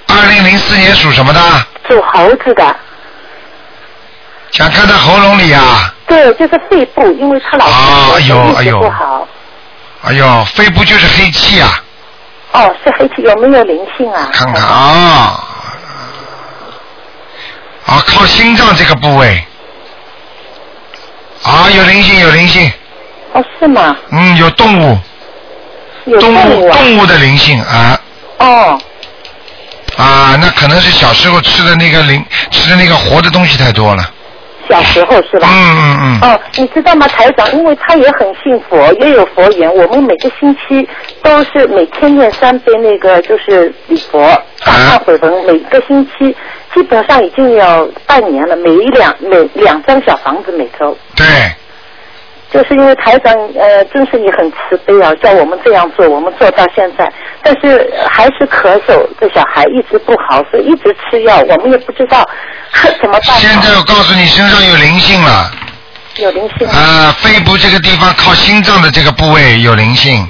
[0.07, 1.39] 二零零四年属什么的？
[1.87, 2.75] 属猴子的，
[4.51, 5.93] 想看他喉咙里啊？
[6.07, 9.27] 对，就是肺部，因为他老是哎呦不好。
[10.03, 11.83] 哎呦，肺部就是黑气啊，
[12.53, 14.29] 哦，是黑气，有没有灵性啊？
[14.33, 15.43] 看看啊，
[17.85, 19.45] 啊，靠心脏这个部位，
[21.43, 22.71] 啊，有灵性，有灵性，
[23.33, 23.95] 哦，是吗？
[24.11, 24.97] 嗯，有动物，
[26.05, 26.77] 有动动物啊？
[26.77, 27.99] 动物的灵性啊
[28.37, 28.81] 哦，
[29.97, 34.03] 啊，那可能是小时候吃的那个灵，吃的那个活的东西太多了，
[34.69, 35.47] 小时候是吧？
[35.51, 37.51] 嗯嗯嗯，哦，你知道吗，台长？
[37.53, 39.73] 因为他也很信佛，也有佛缘。
[39.73, 40.87] 我们每个星期
[41.23, 44.21] 都是每天念三遍那个就是礼佛
[44.63, 46.35] 大忏悔文，每个星期
[46.73, 50.97] 基本上已经有半年了，每一两每两张小房子每周。
[51.15, 51.25] 对，
[52.51, 62.27] 就是因为台长，呃，真是你很慈悲啊，叫我们这样做，我们做到现在，但是呃还是咳嗽，这小孩一直不好，所以一直吃药，我们也不知道
[63.01, 63.21] 怎么办。
[63.37, 65.51] 现在我告诉你，身上有灵性了。
[66.17, 70.27] 有灵性吗啊，肺部这个地方靠心脏的这个部位有灵性，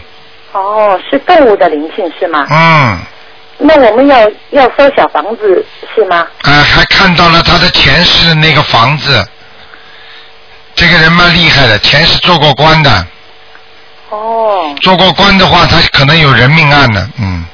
[0.53, 2.45] 哦，是动物的灵性是吗？
[2.51, 2.99] 嗯，
[3.63, 4.17] 那我们要
[4.49, 6.27] 要收小房子是吗？
[6.41, 9.25] 啊，还看到了他的前世的那个房子，
[10.75, 13.07] 这个人蛮厉害的，前世做过官的，
[14.09, 17.45] 哦做过官的话，他可能有人命案的，嗯，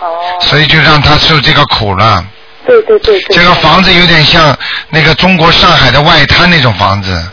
[0.00, 0.06] 哦，
[0.40, 2.24] 所以就让他受这个苦了。
[2.66, 3.36] 对对对对。
[3.36, 4.56] 这个房子有点像
[4.90, 7.24] 那个中国上海的外滩那种房子，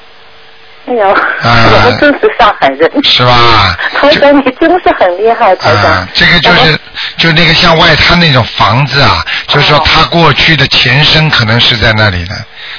[1.00, 1.08] 哎呦，
[1.76, 2.90] 我们真是上海人。
[3.04, 3.76] 是吧？
[4.00, 5.84] 台长，你真是很厉害，台长。
[5.92, 6.78] 啊，这个就是
[7.18, 12.36] 就那个像外滩那种房子啊，就是说他过去的前身可能是在那里的，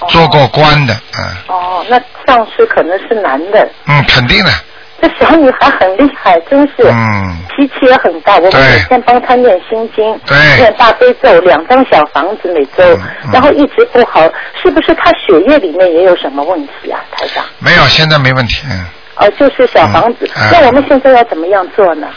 [0.08, 3.68] 做过官的，嗯哦，那上司可能是男的。
[3.86, 4.52] 嗯，肯定的，
[5.02, 6.74] 这小女孩很厉害，真是。
[6.84, 14.20] 嗯，脾气也很大，我们每天帮她念心经，对念大悲咒，两张小房子每周，嗯然后一直不好，
[14.62, 17.44] 是不是她血液里面也有什么问题啊，台长？
[17.58, 20.30] 没有，现在没问题，嗯，哦，就是小房子。
[20.36, 22.08] 嗯那我们现在要怎么样做呢？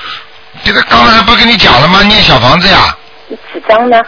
[0.63, 2.01] 这个刚才不跟你讲了吗？
[2.03, 2.95] 念小房子呀，
[3.29, 4.01] 几张呢？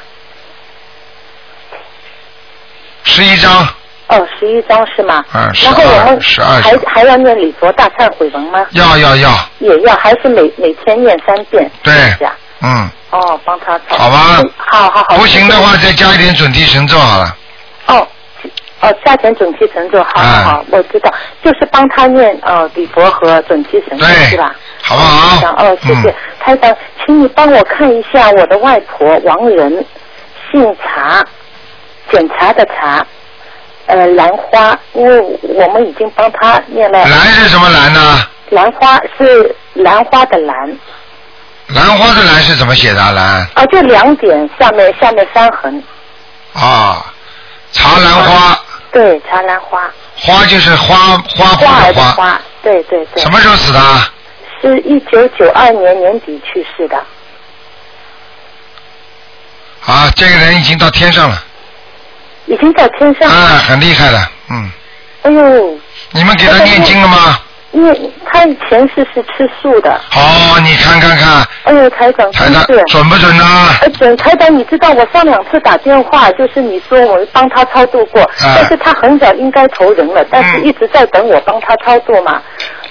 [3.03, 3.67] 十一张，
[4.09, 5.23] 哦，十一张是吗？
[5.33, 8.65] 嗯然后我们12还还要念礼佛大忏悔文吗？
[8.71, 11.69] 要要要，也要，还是每每天念三遍？
[11.83, 11.93] 对
[12.61, 13.79] 嗯，哦，帮他。
[13.87, 15.17] 好吧嗯好好好。
[15.17, 17.35] 不行的话再加一点准提神咒好了，
[17.87, 18.07] 哦。
[18.81, 24.55] 哦，加点准提神咒，好好好，我知道，就是帮他念呃礼佛和准提神咒是吧？
[24.81, 29.85] 好不好哦，谢谢、嗯台长，请你帮我看一下我的外婆王仁，
[30.49, 31.23] 姓查，
[32.09, 33.05] 检查的查，
[33.89, 36.99] 呃兰花，因为我们已经帮他念了。
[37.05, 38.27] 兰是什么兰呢？
[38.51, 40.79] 兰花是兰花的兰，
[41.67, 43.11] 兰花的兰是怎么写的啊？
[43.11, 45.83] 兰啊，就两点下面下面三横，
[46.53, 47.03] 啊，
[47.71, 48.59] 茶兰花，
[48.91, 53.23] 对，茶兰花，花就是花花花儿的圃的花，花，对对对。
[53.23, 54.07] 什么时候死的啊？
[54.61, 56.97] 是一九九二年年底去世的。
[59.85, 61.43] 啊，这个人已经到天上了，
[62.49, 63.35] 已经在天上了。
[63.35, 64.71] 啊，很厉害了，嗯，
[65.21, 65.79] 哎呦，
[66.11, 67.39] 你们给他念经了吗？
[67.71, 69.91] 因为他前世是吃素的。
[70.15, 72.65] 哦，你看看看，哎呦，台长台长。
[72.87, 73.45] 准不准呢？
[73.81, 82.41] 哎，准台长，你知道我上两次打电话，就是你说我帮他超度过，啊但是他很早应该投人了，但是嗯一直在等我帮他超度嘛，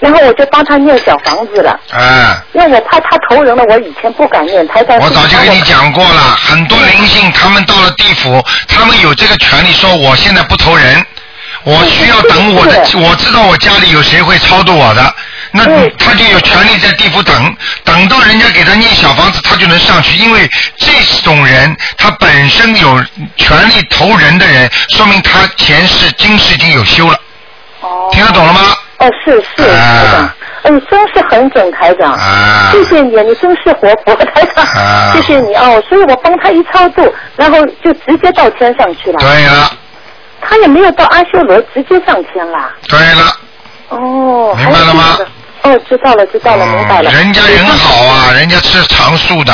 [0.00, 4.96] 然后我就帮他念小房子了，哎，因为我怕他投人了，我以前不敢念，台长。
[5.00, 11.04] 我早就跟你讲过了，很多灵性他们到了地府，他们有这个权利说我现在不投人，
[11.68, 15.14] 我需要等我的，我知道我家里有谁会超度我的，
[15.52, 15.64] 那
[15.98, 20.90] 他就有权利在地府等，等到人家给他念小房子，他就能上去，因为这
[21.22, 23.04] 种人他本身有
[23.37, 27.20] 权利投人的人，说明他前世今世已经有修了，
[27.83, 28.09] 哦。
[28.12, 28.61] 听得懂了吗？
[28.98, 32.12] 哦，是是，啊台长，哎，你真是很准，台长。
[32.14, 34.64] 啊谢谢你，你真是活佛，台长。
[34.64, 39.18] 啊谢谢你哦，所以我帮他一超度，然后就直接到天上去了。
[39.20, 39.70] 对了，
[40.48, 42.72] 他也没有到阿修罗，直接上天啦。
[42.88, 43.37] 对了，
[43.90, 44.54] 哦。
[44.56, 45.18] 明白了吗？
[45.62, 47.11] 哦，知道了，知道了，明白了。
[47.11, 49.52] 嗯人家人好啊，人家吃长素的。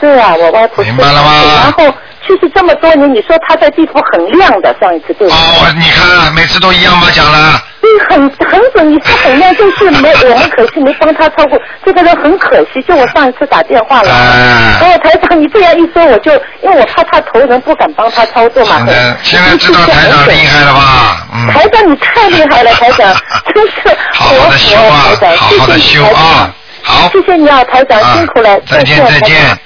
[0.00, 1.30] 对啊，我外婆明白了吗
[1.62, 1.94] 然后
[2.26, 5.32] 去世这么多年，你说他在地图很亮的，上一次对我。
[5.32, 7.08] 哦，你看每次都一样吗？
[7.12, 7.60] 讲了。
[7.80, 12.80] 对，很很准，你说很亮，就是没我们可惜没帮他超过，这个人很可惜。
[12.86, 16.32] 就我上一次打电话了，哎然后台长你这样一说，我就
[16.62, 18.76] 因为我怕他投人，不敢帮他操作嘛。
[18.76, 21.26] 现在现在知道台长厉害了吧？
[21.34, 21.48] 嗯。
[21.52, 23.12] 台长你太厉害了，台长
[23.52, 27.10] 真是好好的修啊好好的修啊，好。
[27.10, 29.56] 谢谢你啊，台长啊辛苦了，再见再见台长。
[29.56, 29.58] 嗯。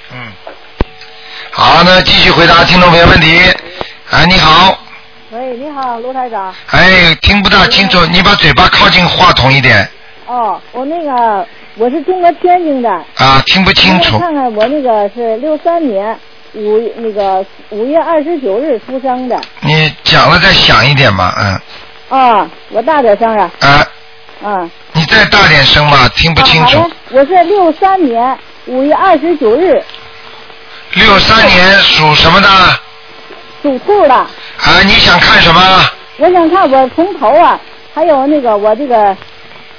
[1.59, 3.41] 好，那继续回答听众朋友问题。
[4.11, 4.77] 哎，你好，
[5.31, 6.53] 喂，你好，卢台长。
[6.69, 9.89] 哎，听不大清楚，你把嘴巴靠近话筒一点。
[10.27, 12.87] 哦，我那个我是中国天津的。
[13.15, 16.15] 啊，听不清楚您看看我那个是六三年
[16.53, 19.41] 五那个五月二十九日出生的。
[19.61, 21.59] 你讲了再响一点嘛，嗯，
[22.19, 23.49] 啊，我大点声啊。
[23.61, 23.87] 啊，
[24.47, 24.69] 啊。
[24.93, 29.83] 你再大点声吧，听不清楚我是六三年五月二十九日
[30.97, 32.47] 六三年属什么的？
[32.47, 32.81] 啊，
[33.61, 34.13] 属兔的。
[34.13, 34.27] 啊
[34.85, 35.61] 你想看什么？
[36.17, 37.59] 我想看我从头啊，
[37.93, 39.15] 还有那个我这个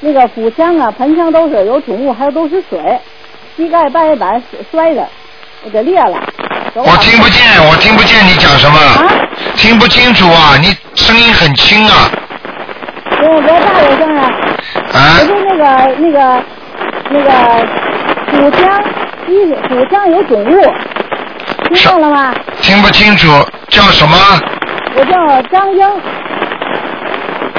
[0.00, 2.98] 那个腹腔啊、盆腔都是有肿物，还有都是水，
[3.57, 5.07] 膝盖半月板摔的，
[5.64, 6.16] 我给裂了。
[6.74, 9.04] 手我听不见，我听不见你讲什么，啊
[9.57, 12.11] 听不清楚啊，你声音很轻啊，
[13.20, 14.31] 我我大点声啊！
[14.92, 15.64] 啊我就那个
[15.98, 16.42] 那个
[17.11, 17.66] 那个
[18.31, 18.83] 腹腔
[19.27, 20.75] 一腹腔有肿物，
[21.75, 22.35] 听到了吗？
[22.61, 23.29] 听不清楚，
[23.69, 24.17] 叫什么？
[24.97, 25.87] 我叫张英，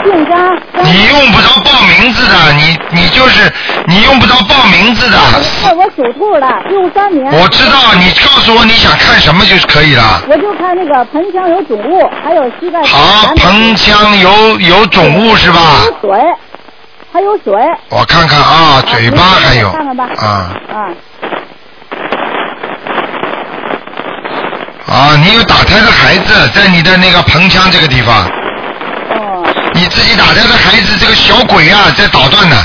[0.04, 0.58] 姓张。
[0.74, 3.52] 张你用不着报名字的，你你就是
[3.86, 5.18] 你用不着报名字的。
[5.64, 7.32] 我我属兔的，六三年。
[7.34, 10.22] 我知道，你告诉我你想看什么就是可以了。
[10.30, 12.82] 我就看那个盆腔有肿物，还有膝盖。
[12.84, 15.60] 好，盆腔有有肿物是吧？
[15.86, 16.20] 有水，
[17.12, 17.54] 还有嘴。
[17.90, 20.10] 我看看啊，嘴巴还有看看吧。
[20.18, 20.78] 啊啊。
[24.88, 28.26] 啊，你有打胎的孩子在你的那个盆腔这个地方。
[29.16, 29.44] 哦。
[29.74, 32.56] 你自己打胎的孩子，这个小鬼啊，在捣乱呢，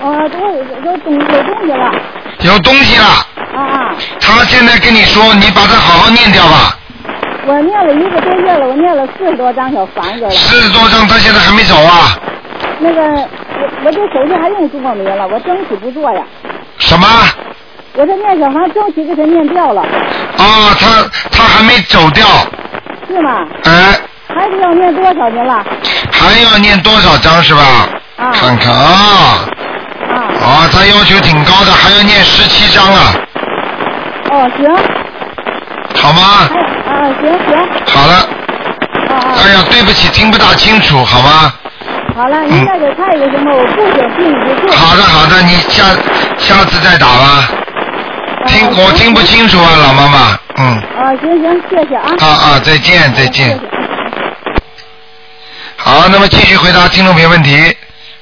[0.00, 1.92] 哦，都有东有东西了。
[2.40, 3.06] 有东西了。
[3.54, 3.94] 啊啊！
[4.20, 6.78] 他现在跟你说，你把它好好念掉吧。
[7.44, 10.30] 我念了一个多月了，我念了四十多张小房子了。
[10.30, 12.16] 四十多张，他现在还没走啊？
[12.78, 13.28] 那个，
[13.82, 16.22] 我我这手续还用做没了，我争取不做呀。
[16.78, 17.06] 什么？
[17.94, 22.26] 我这念小房争取给他念掉了，啊，他他还没走掉，
[23.08, 23.46] 是吗？
[23.64, 23.98] 哎，
[24.34, 25.64] 还是要念多少年了？
[26.10, 27.62] 还要念多少章是吧？
[28.16, 29.46] 啊看看啊。
[30.40, 30.68] 啊。
[30.72, 33.12] 他要求挺高的，还要念十七章啊，
[34.30, 34.76] 哦，行。
[36.00, 36.22] 好吗？
[36.88, 37.68] 啊，行行。
[37.86, 38.14] 好了。
[38.14, 39.34] 啊啊。
[39.44, 41.52] 哎呀，对不起，听不大清楚，好吗？
[42.14, 43.52] 好了，您再给看一个行吗？
[43.54, 44.76] 我不想听你不做。
[44.76, 45.84] 好的，好的，你下
[46.38, 47.48] 下次再打吧。
[48.46, 50.78] 听我听不清楚啊，老妈妈，嗯。
[50.98, 52.12] 啊，行行，谢谢啊。
[52.20, 53.58] 啊啊，再见再见。
[55.76, 57.76] 好，那么继续回答听众朋友问题。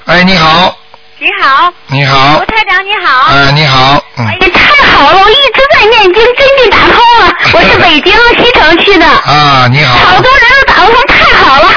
[0.07, 0.77] 哎，你好，
[1.19, 3.27] 你好，你好吴，台长你好。
[3.33, 5.19] 哎，你好，嗯，哎呀，太好了！
[5.21, 7.35] 我一直在念经，真的打通了。
[7.55, 11.69] 我是北京西城区的， 啊，你好，好多人都打不通，太好了。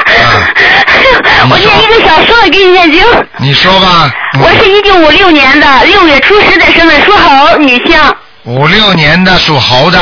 [1.50, 3.02] 我念一个小时了，给你念经。
[3.38, 4.10] 你说吧。
[4.40, 7.98] 我是一九五六年的六月初十的生的，属猴，女性。
[8.44, 9.98] 五六年的属猴的。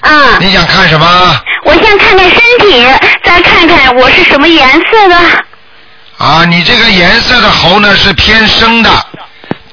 [0.00, 0.38] 啊。
[0.40, 1.40] 你想看什么？
[1.64, 2.86] 我先看看身体，
[3.24, 5.16] 再看看我是什么颜色的。
[6.18, 8.90] 啊，你这个颜色的猴呢是偏深的。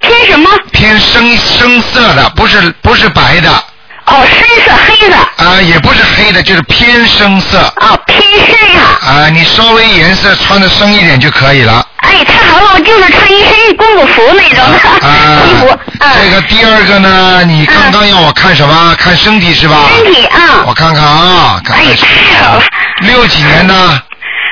[0.02, 0.50] 偏什么？
[0.72, 3.64] 偏深深色的，不是不是白的。
[4.06, 5.18] 哦，深色黑的。
[5.18, 7.58] 啊，也不是黑的，就是偏深色。
[7.78, 11.86] 哦，偏深呀、啊，你稍微颜色穿的深一点就可以了。
[11.98, 15.80] 哎，太好了，我就是穿一身公主服那种的、 啊衣服。
[16.22, 18.96] 这个第二个呢，你刚刚要我看什么？
[19.00, 19.90] 看身体是吧？
[19.96, 20.64] 身体啊。
[20.68, 21.96] 我看看啊，看看。
[21.96, 22.64] 太好了。
[23.02, 23.74] 六几年的？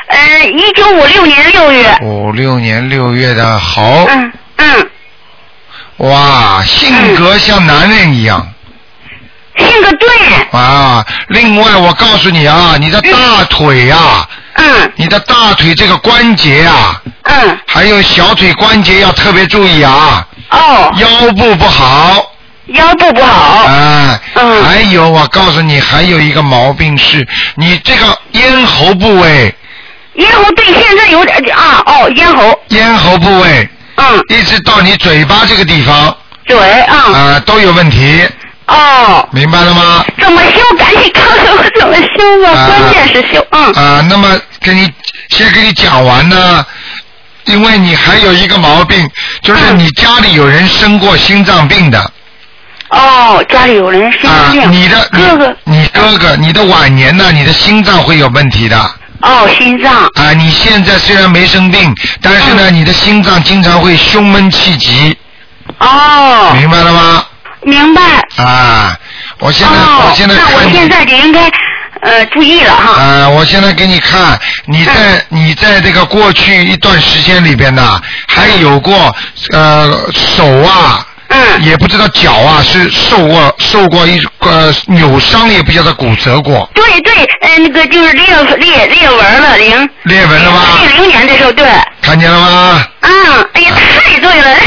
[0.07, 1.97] 呃，一九五六年六月。
[2.01, 4.05] 五六年六月的好。
[4.09, 4.89] 嗯嗯。
[5.97, 8.47] 哇，性格像男人一样。
[9.57, 10.07] 性个对。
[10.51, 14.91] 啊，另外我告诉你啊，你的大腿呀、嗯。
[14.95, 17.01] 你的大腿这个关节啊。
[17.23, 17.57] 嗯。
[17.67, 20.25] 还有小腿关节要特别注意啊。
[20.49, 20.93] 哦。
[20.97, 22.31] 腰部不好。
[22.67, 23.65] 腰部不好。
[23.65, 24.19] 啊。
[24.35, 24.63] 嗯。
[24.63, 29.53] 还有，我告诉你，还有一个毛病是，你这个咽喉部位。
[30.15, 32.59] 咽喉对，现在有点啊，哦，咽喉。
[32.69, 33.69] 咽喉部位。
[33.95, 34.21] 嗯。
[34.29, 36.15] 一直到你嘴巴这个地方。
[36.45, 36.95] 嘴啊。
[36.95, 38.27] 啊，都有问题。
[38.72, 39.28] 哦。
[39.32, 40.06] 明白了吗？
[40.19, 40.76] 怎么修？
[40.78, 43.46] 赶紧告诉我怎么修吧，关键是修。
[43.52, 43.74] 嗯。
[43.74, 44.90] 啊，那么跟你
[45.30, 46.65] 先跟你讲完呢，
[47.46, 49.10] 因为你还有一个毛病，
[49.42, 52.12] 就是你家里有人生过心脏病的。
[52.90, 54.62] 哦，家里有人心脏病。
[54.63, 58.78] 啊，你的哥哥，你哥哥，你的晚年呢，你的心脏会有问题的。
[59.22, 59.94] 哦，心脏。
[60.15, 65.17] 啊，你现在虽然没生病，但是呢，你的心脏经常会胸闷气急。
[65.80, 66.54] 哦。
[66.58, 67.26] 明白了吗？
[67.63, 68.01] 明白。
[68.37, 68.95] 啊，
[69.39, 71.41] 我现在、哦，我现在那我现在就应该
[72.01, 73.01] 呃注意了哈。
[73.01, 79.13] 啊，我现在给你看，你在、你在这个过去一段时间里边呢，还有过
[79.53, 88.25] 呃手啊，嗯，也不知道脚啊是受过受过一个扭伤，也不晓得骨折过，对对，呃，那个就是裂
[88.57, 90.59] 裂裂纹了，零裂纹了吧？
[90.87, 91.65] 零零年的时候，对。
[91.65, 92.83] 看看见了吗？
[93.01, 93.12] 嗯，
[93.53, 93.71] 哎呀，
[94.03, 94.57] 太对了。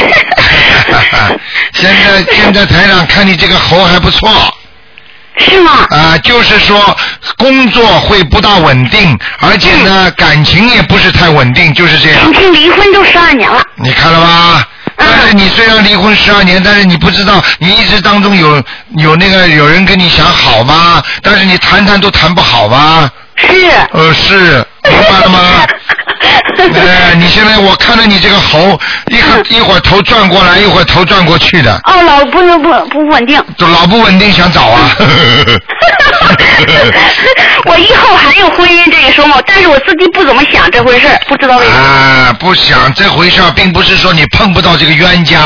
[2.15, 4.29] 现在现在台长看你这个猴还不错。
[5.37, 5.85] 是吗？
[5.89, 6.95] 啊，就是说
[7.37, 12.31] 工作会不大稳定，而且呢，感情也不是太稳定，就是这样。
[12.31, 13.61] 已经离婚都十二年了。
[13.75, 14.65] 你看了吧？
[14.97, 18.63] 但是你虽然离婚十二年，但是你不知道你一直当中有
[18.95, 21.03] 有那个有人跟你想好吗？
[21.21, 23.11] 但是你谈谈都谈不好吗？
[23.35, 23.47] 是。
[23.91, 25.39] 呃，是，明白了吗？
[26.57, 33.43] 哎，你现在我看到你这个猴，一会一会儿头转过来，一会儿头转过去的，哦，老不不不稳定。
[33.57, 34.89] 就老不稳定，想找啊。
[37.65, 41.77] 我以后还有婚姻这一说嘛，但是我自己不怎么想这回事儿，不知道为什么。
[41.77, 45.39] 啊，不想这回事儿，并不是说你碰不到这个冤家，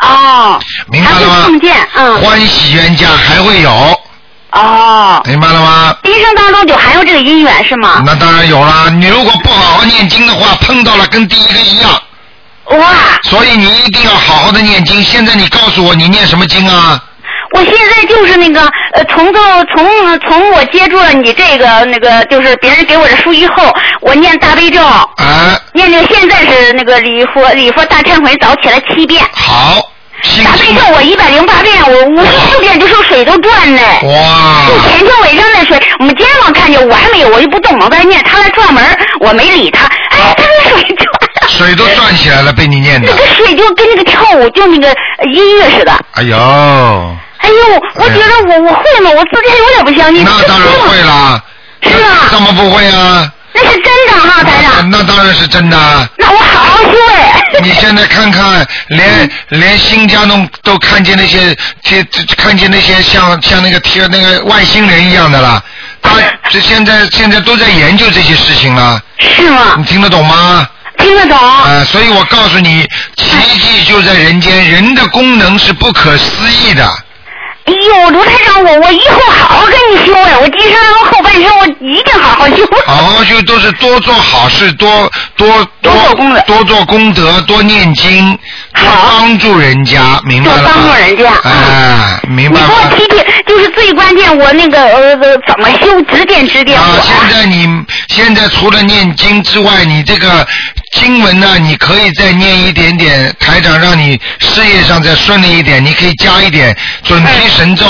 [0.00, 0.60] 哦。
[0.90, 1.44] 明白了吗？
[1.46, 2.20] 碰见，嗯。
[2.20, 4.00] 欢喜冤家还会有，
[4.54, 5.22] 哦。
[5.26, 5.96] 明白了吗？
[6.04, 8.02] 一生当中就还有这个姻缘是吗？
[8.06, 11.90] 那当然有啦，你如果不好好念经的话，碰到了跟第一个一样。
[12.66, 12.94] 哇！
[13.24, 15.02] 所以你一定要好好的念经。
[15.02, 16.98] 现在你告诉我，你念什么经啊？
[17.54, 18.60] 我现在就是那个
[18.94, 19.40] 呃，从头
[19.72, 29.80] 从从我接触了你这个那个，就是别人给我的书以后，我念大悲咒，啊，念这个现在是那个礼佛礼佛大忏悔早起来七遍，好，
[30.42, 33.82] 大悲咒我一百零八遍，我五十四遍就说水都转了。
[34.02, 34.66] 哇！
[34.68, 38.82] 就前天晚上那水，我们街坊看见我还没有，我就不动，我在念，他来串门，
[39.20, 43.16] 我没理他，哎，他那水转，水都转起来了，被你念的那。
[43.16, 45.92] 个水就跟那个跳舞，就那个呃音乐似的。
[46.12, 46.36] 哎呦，
[47.38, 49.10] 哎呦，我觉得我我会吗？
[49.10, 50.24] 我自己还有点不相信。
[50.24, 51.42] 那当然会啦。
[51.82, 52.28] 是啊。
[52.30, 53.30] 怎么不会啊？
[53.52, 54.90] 那是真的哈，台长。
[54.90, 55.76] 那当然是真的。
[56.16, 57.33] 那我好好修哎。
[57.62, 62.04] 你现在看看，连连新疆都都看见那些，贴
[62.36, 65.62] 看见那些像像那个贴那个外星人一样的了。
[66.02, 66.16] 他
[66.50, 69.00] 这现在现在都在研究这些事情了。
[69.18, 69.74] 是吗？
[69.78, 70.68] 你听得懂吗？
[70.98, 71.38] 听得懂。
[71.38, 72.86] 啊、所以我告诉你，
[73.16, 77.03] 奇迹就在人间，人的功能是不可思议的。
[77.66, 80.78] 哎呦，卢台长，我我以后好好跟你修哎，我今生
[81.10, 82.56] 后半生我一定好好修。
[82.86, 85.48] 好好修都是多做好事，多多
[85.80, 88.38] 多做功德，多做功德，多念经，
[88.74, 88.84] 多
[89.18, 90.62] 帮助人家，明白了吗？
[90.62, 92.74] 多帮助人家哎，明白你给？
[92.74, 97.00] 我提提，就是最关键，我那个呃呃怎么修，指点指点啊，我。
[97.00, 97.66] 现在你
[98.08, 100.46] 现在除了念经之外，你这个
[100.94, 107.84] 经文呢，你可以再念一点点，台长让你事业上再顺利一点，你可以加一点准提神咒。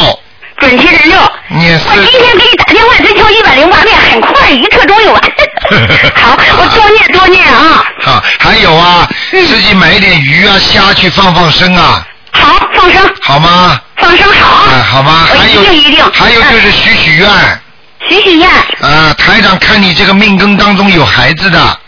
[0.59, 1.17] 准提神咒。
[1.49, 5.23] 念我今天给你打电话才敲一百零八遍，很快一刻钟有完。
[6.17, 7.85] 好，我多念多念啊。
[8.01, 13.81] 好，还有啊，自己买一点鱼啊、虾去放放生啊，好，放生，好吗？
[13.97, 14.65] 放生好。
[14.65, 15.27] 啊，好吗？
[15.29, 16.05] 还有一定一定。
[16.13, 17.29] 还有就是许许愿。
[18.09, 18.49] 许许愿。
[18.81, 21.79] 啊，台长看你这个命根当中有孩子的。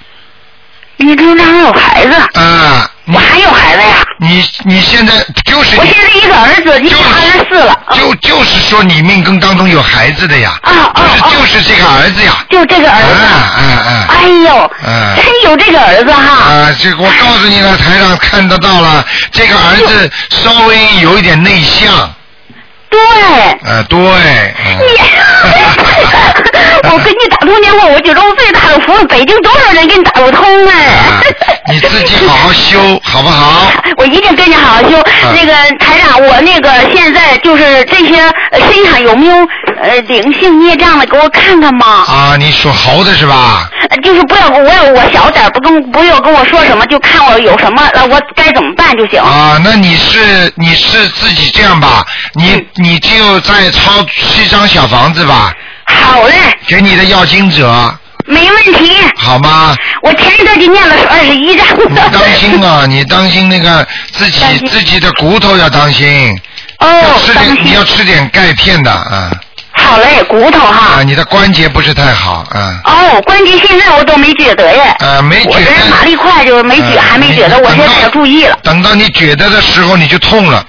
[0.99, 2.41] 命根当中有孩子。
[2.41, 2.91] 啊。
[3.07, 4.05] 我还有孩子呀。
[4.19, 5.77] 你你现在就是。
[5.77, 7.79] 我现在一个儿子，今年二十四了。
[7.93, 10.59] 就就是说你命根当中有孩子的呀。
[10.63, 12.45] 啊就是就是这个儿子呀。
[12.51, 13.13] 就这个儿子。
[13.13, 14.07] 啊啊啊。
[14.09, 15.15] 哎呦，嗯。
[15.17, 16.51] 真有这个儿子哈。
[16.51, 22.13] 啊，这个我告诉你了，台上看得到了，这个儿子稍微有一点内向。
[22.91, 22.99] 对。
[23.65, 23.99] 呃，对。
[23.99, 25.05] 嗯我跟你打
[27.47, 31.23] 通电话，我觉得我最大的福，北京多少人给你打不通哎。
[31.69, 33.71] 你自己好好修， 好不好？
[33.97, 35.03] 我一定跟你好好修。
[35.35, 38.21] 那个台长，我那个现在就是这些
[38.53, 39.37] 呃身上有没有
[39.83, 41.87] 呃灵性孽障的，给我看看嘛。
[42.07, 43.69] 啊，你属猴的是吧？
[43.89, 49.21] 呃就是不要我要我小点儿，不跟不要跟我说什么，就看我有什么，呃，我该怎么办就行。
[49.21, 52.05] 啊，那你是你是自己这样吧？
[52.35, 55.53] 你嗯你就再抄七张小房子吧。
[56.07, 56.35] 好嘞。
[56.67, 57.95] 给你的要经者，
[58.27, 58.93] 没问题。
[59.17, 59.75] 好吗？
[60.03, 61.67] 我前一段就念了二十一张。
[61.89, 66.39] 你当心啊， 你当心那个自己自己的骨头要当心。
[66.79, 69.31] 哦，要吃点你要吃点钙片的啊。
[69.79, 71.01] 好嘞，骨头哈。
[71.01, 72.81] 啊，你的关节不是太好啊。
[72.85, 74.83] 哦，关节现在我都没觉得耶。
[75.01, 75.97] 啊，没觉得我这人得。
[75.97, 78.59] 马力快，就是没觉，呃还没觉得，我现在可注意了。
[78.63, 80.65] 等到你觉得的时候，你就痛了，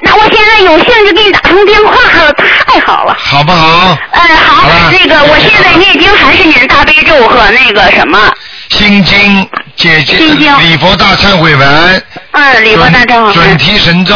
[0.00, 3.16] 那我现在有兴致给你打通电话了，太好了。
[3.18, 3.98] 好不好？
[4.12, 8.18] 哎，好，那个我现在念经还是念大悲咒和那个什么，
[8.70, 14.14] 心经姐姐心经礼佛大忏悔文，嗯，礼佛大忏悔文准提神咒，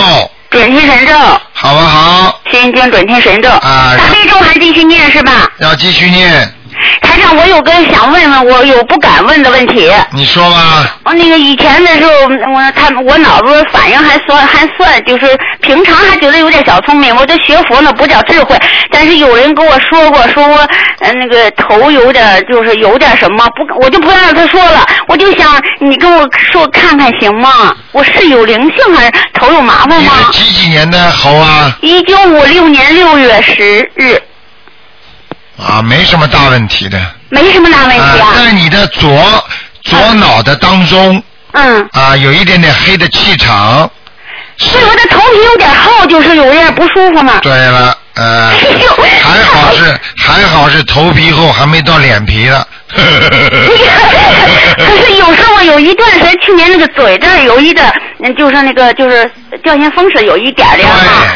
[0.50, 1.14] 准提神咒、
[1.52, 2.40] 好不好？
[2.50, 5.50] 心经、准提神咒，啊大悲咒还继续念是吧？
[5.58, 6.54] 要继续念。
[7.00, 9.90] 台台长，我有个想问问，我有不敢问的问题。
[10.12, 10.98] 你说吧。
[11.04, 12.10] 我那个以前的时候，
[12.52, 17.14] 我他我脑子反应还算还算，就是平常还觉得有点小聪明。
[17.14, 18.56] 我这学佛呢不叫智慧，
[18.90, 20.56] 但是有人跟我说过，说我
[21.00, 24.86] 呃那个头有点就是有点什么，不我就不让他说了。
[25.06, 27.74] 我就想你跟我说看看行吗？
[27.92, 30.30] 我是有灵性还是头有麻烦吗？
[30.32, 31.76] 几几年的猴啊？
[31.82, 34.20] 一九五六年六月十日，
[35.66, 36.98] 啊，没什么大问题的。
[37.28, 38.34] 没什么大问题啊。
[38.36, 39.44] 在你的左
[39.82, 41.22] 左脑的当中。
[41.52, 41.88] 嗯。
[41.92, 43.90] 啊，有一点点黑的气场。
[44.58, 47.38] 是，我的头皮有点厚，就是有点不舒服嘛。
[47.42, 48.50] 对了，呃，
[49.22, 52.66] 还好是还好是头皮厚，还没到脸皮了。
[52.94, 53.00] 可
[55.06, 57.82] 是有时候有一段时间，去年那个嘴这儿有一个，
[58.22, 59.28] 嗯，就是那个就是
[59.62, 60.94] 掉线风湿有一点点嘛。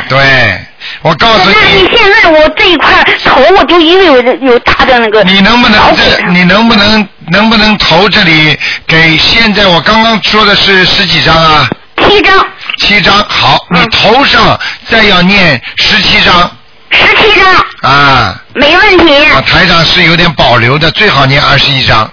[0.08, 0.65] 对，
[1.02, 1.54] 我告诉你。
[1.54, 5.22] 那你现在我这一块头，我就因为有有大的那个。
[5.24, 6.26] 你能不能这？
[6.30, 9.16] 你能不能能不能头这里给？
[9.16, 11.68] 现在我刚刚说的是十几张啊？
[12.06, 12.46] 七张。
[12.78, 16.50] 七张，好，你头上再要念十七张。
[16.90, 17.90] 十七张。
[17.90, 18.40] 啊。
[18.54, 19.24] 没问题。
[19.26, 22.10] 啊，台上是有点保留的，最好念二十一张。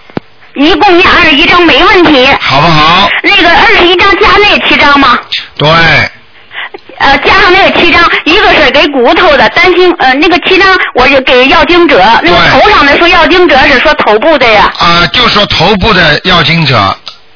[0.56, 2.28] 一共念二十一张没问题。
[2.40, 3.10] 好不好？
[3.24, 5.18] 那个二十一张加那七张吗？
[5.58, 5.68] 对。
[7.00, 14.72] 呃，加上那个七张，一个是给骨头的，担心呃那个七张我就给要经者，那个头上的说要经者是说头部的呀。
[14.78, 16.78] 啊，就说头部的要经者。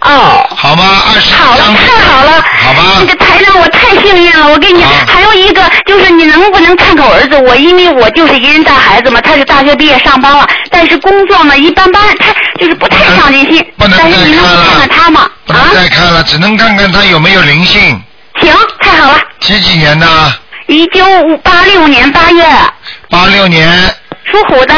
[0.01, 0.45] 哦。
[0.55, 1.01] 好吗？
[1.13, 2.31] 二十好了，太好了。
[2.59, 2.97] 好吧。
[2.99, 4.47] 那个台长，我太幸运了。
[4.47, 7.35] 我跟你讲，还有一个就是你能不能看看我儿子？
[7.37, 12.27] 我因为我就是一人带孩子嘛，他是大学毕业上班了，但是工作嘛一般般，他
[12.59, 13.65] 就是不太上进心。
[13.77, 15.29] 不能但是你能看看他吗？
[15.45, 18.01] 不能再看了，只能看看他有没有灵性。
[18.41, 19.19] 行，太好了。
[19.39, 20.07] 几几年的？
[20.67, 21.03] 一九
[21.43, 22.43] 八六年八月。
[23.09, 23.71] 八六年。
[24.31, 24.75] 属虎的。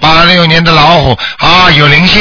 [0.00, 2.20] 八六年的老虎啊，有灵性，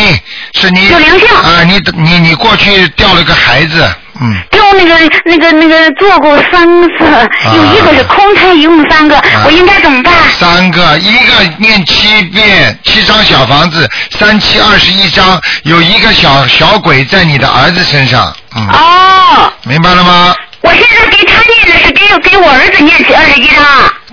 [0.53, 1.64] 是你有灵性啊！
[1.66, 3.91] 你你你过去掉了个孩子，
[4.22, 4.38] 嗯。
[4.51, 4.95] 掉那个
[5.26, 10.14] 那个那个做过三次，有一个是空胎，一共三个，我应该怎么办？
[10.39, 18.70] 三个，一个念七遍，七张小房子，三七二十一张，有一个小小鬼在你的儿子身上，嗯。
[18.70, 19.51] 哦。
[19.64, 20.34] 明白了吗？
[20.64, 23.64] 我现在给他念的是给给我儿子念起二十一张。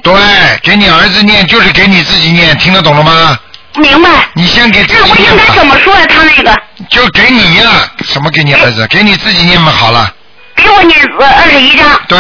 [0.03, 0.15] 对，
[0.63, 3.39] 给你儿子念就是给你自己念，听得懂了吗？
[3.77, 4.09] 明白。
[4.35, 6.05] 你先给自己那我应该怎么说呀？
[6.07, 6.57] 他那个。
[6.89, 8.87] 就给你呀，什么给你儿子？
[8.89, 10.13] 给你自己念嘛，好了。
[10.57, 11.87] 给我念二十一张。
[12.09, 12.19] 对。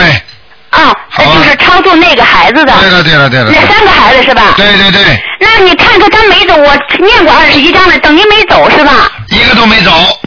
[0.70, 2.72] 啊，那就是超度那个孩子的。
[2.78, 3.50] 对了对了对了。
[3.50, 4.54] 那三个孩子是吧？
[4.56, 5.20] 对对对。
[5.40, 9.10] 那你看看他没走，我念过二十一张了，等于没走是吧？
[9.30, 10.19] 一个都没走。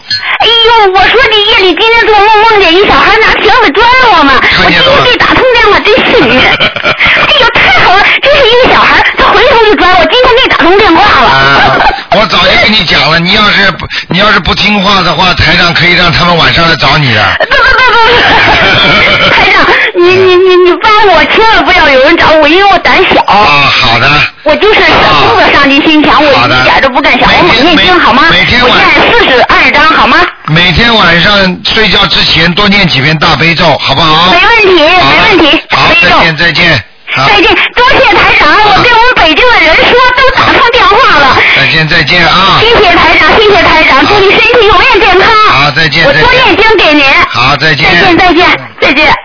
[0.44, 3.82] 哎呦，我说你夜里今天做梦梦见一小孩拿瓶子拽
[4.12, 6.36] 我嘛，我今天给打通电话真幸运。
[6.38, 11.30] 哎呦，太好了，这是一个小孩，他回头就拽我，今天给打通电话了。
[11.30, 17.24] 啊，我早就跟你讲了，你要是不你要是不听话的话，台长可以让他们晚上来找你的。
[17.40, 23.22] 不不不不，台长，你你你你帮我，千万不要有人找我，因为我胆小。
[23.22, 24.08] 啊，好的。
[24.44, 28.28] 我就是工作上进心强，我一点都不敢想，我猛念经好吗？
[28.30, 30.18] 每天晚上四十二张好吗？
[30.48, 31.32] 每天晚上
[31.64, 34.32] 睡觉之前多念几遍大悲咒，好不好？
[34.34, 35.64] 没问题，没问题。
[35.72, 36.84] 好，再见再见。
[37.16, 37.44] 再见，
[37.76, 41.38] 多谢台长，我跟我们北京的人说都打通电话了。
[41.56, 42.60] 再见再见啊！
[42.60, 45.34] 谢谢台长，谢谢台长，祝你身体永远健康。
[45.48, 46.06] 好，再见。
[46.06, 47.06] 我多念经给您。
[47.30, 47.90] 好，再见。
[48.02, 49.16] 再见再见再见。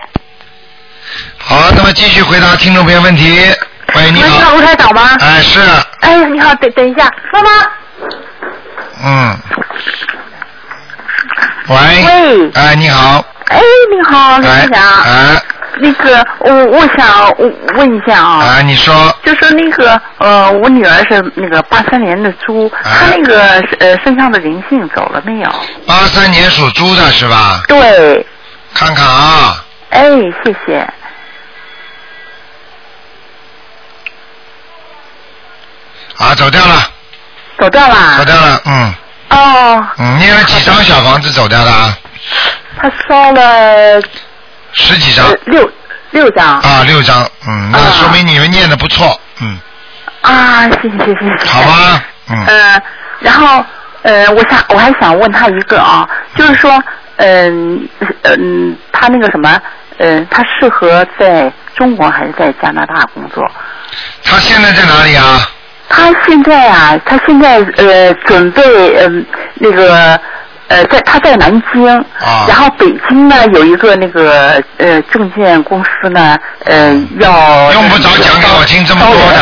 [1.37, 3.53] 好，那么继续回答听众朋友问题。
[3.93, 4.37] 喂，你好。
[4.37, 5.17] 你好，吴台长吗？
[5.19, 5.59] 哎，是。
[5.99, 7.49] 哎，你好，等等一下，妈妈。
[9.03, 9.37] 嗯。
[11.67, 11.77] 喂。
[12.05, 12.51] 喂。
[12.53, 13.25] 哎，你好。
[13.49, 13.59] 哎，
[13.91, 14.81] 你好，刘台长。
[15.03, 15.41] 哎。
[15.81, 17.31] 那个，我我想
[17.75, 18.43] 问一下啊。
[18.43, 18.93] 啊，你说。
[19.23, 23.41] 就说那个，呃，我女儿是那个八三年的猪，她那个
[23.79, 25.49] 呃身上的灵性走了没有？
[25.87, 27.61] 八三年属猪的是吧？
[27.67, 28.25] 对。
[28.73, 29.63] 看看啊。
[29.91, 30.03] 哎，
[30.43, 30.87] 谢谢。
[36.17, 36.91] 啊，走掉了。
[37.57, 38.17] 走掉了。
[38.17, 38.93] 走掉了，嗯。
[39.29, 39.87] 哦。
[39.97, 41.97] 嗯，念了几张小房子走掉的啊？
[42.81, 44.01] 他烧了。
[44.79, 45.25] 十几张。
[45.45, 45.69] 六
[46.11, 46.59] 六张。
[46.61, 49.59] 啊，六张，嗯，那说明你们念的不错，嗯。
[50.21, 51.49] 啊，谢谢谢谢谢谢。
[51.49, 52.45] 好吧，嗯。
[52.45, 52.81] 呃，
[53.19, 53.63] 然后
[54.03, 56.81] 呃，我想我还想问他一个啊，就是说，
[57.17, 57.87] 嗯
[58.23, 59.61] 嗯，他那个什么，
[59.97, 63.43] 嗯，他适合在中国还是在加拿大工作？
[64.23, 65.39] 他现在在哪里啊？
[65.91, 68.61] 他现在啊，他现在呃准备
[68.97, 69.25] 嗯
[69.55, 70.19] 那个
[70.69, 71.85] 呃在他在南京，
[72.19, 79.41] 啊、然后北京呢有一个那个呃证券公司呢呃要用不着讲给我听这么多的，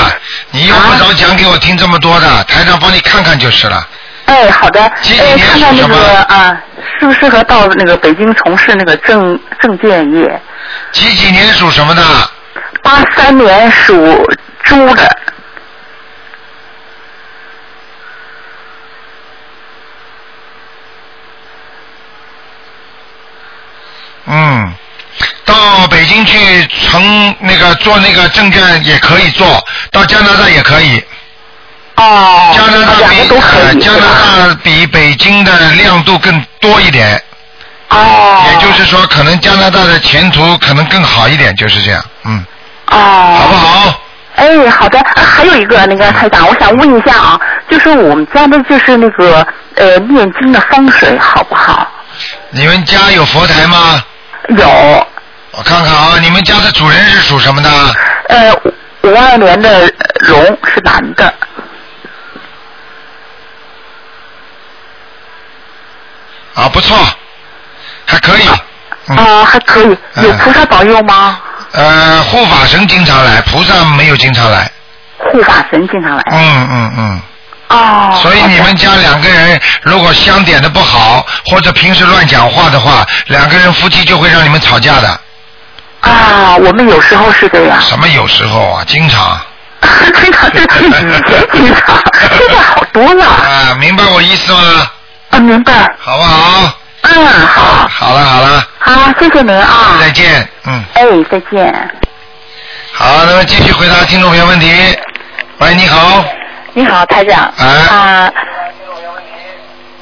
[0.52, 3.88] 你用不着讲给我听这么多的，台长帮你看看就是了。
[4.26, 4.82] 哎，好的。
[4.82, 6.58] 哎，年看看那个啊，
[7.00, 10.42] 适不适合到那个北京从事那个证证券业？
[10.92, 12.02] 几几年属什么的？
[12.82, 13.96] 八三年属
[14.64, 15.18] 猪的。
[24.40, 24.74] 嗯，
[25.46, 29.60] 到北京去乘那个做那个证券也可以做，
[29.92, 31.04] 到加拿大也可以。
[31.96, 32.54] 哦。
[32.56, 37.20] 加拿大两比呃加拿大比北京的亮度更多一点。
[37.90, 38.44] 哦。
[38.52, 42.06] 也就是说，可能加拿大的前途可能更好一点，就是这样。
[42.26, 42.46] 嗯，
[42.92, 42.98] 哦。
[43.40, 44.02] 好不好？
[44.36, 45.00] 哎，好的。
[45.00, 51.88] 啊还有一个那个台长，我想问一下啊，就是我们家的就是那个呃念经的风水好不好？
[52.50, 54.04] 你们家有佛台吗？
[54.50, 55.08] 有。
[55.52, 57.70] 我看看啊，你们家的主人是属什么的？
[58.30, 58.54] 呃，
[59.02, 61.34] 五二年的呃龙是男的。
[66.54, 66.98] 啊，不错，
[68.06, 68.48] 还可以。
[69.16, 69.98] 啊，还可以。
[70.24, 71.40] 有菩萨保佑吗？
[71.72, 74.72] 呃，护法神经常来，菩萨没有经常来。
[75.18, 76.24] 护法神经常来。
[76.32, 77.22] 嗯嗯嗯。
[77.70, 78.20] 哦。
[78.22, 85.20] 所以你们家两个人如果相点的不好，或者平时乱讲话的话，两个人夫妻就会让你们吵架的。
[86.02, 87.82] 啊，我们有时候是这样。
[87.82, 88.84] 什么有时候啊？
[88.88, 89.40] 经常。
[90.22, 93.26] 经常是以前经常，现在好多了。
[93.26, 94.92] 啊，明白我意思吗？
[95.32, 95.74] 啊，明白。
[96.00, 96.74] 好不好？
[97.02, 97.88] 嗯，好。
[97.90, 99.98] 好了好了，好，谢谢您啊。
[100.00, 100.48] 再见。
[100.66, 100.84] 嗯。
[100.94, 101.92] 哎，再见。
[102.92, 104.74] 好，那么继续回答听众朋友问题。
[105.60, 106.24] 喂，你好，
[106.78, 107.52] 你好，台长。
[107.58, 108.32] 哎啊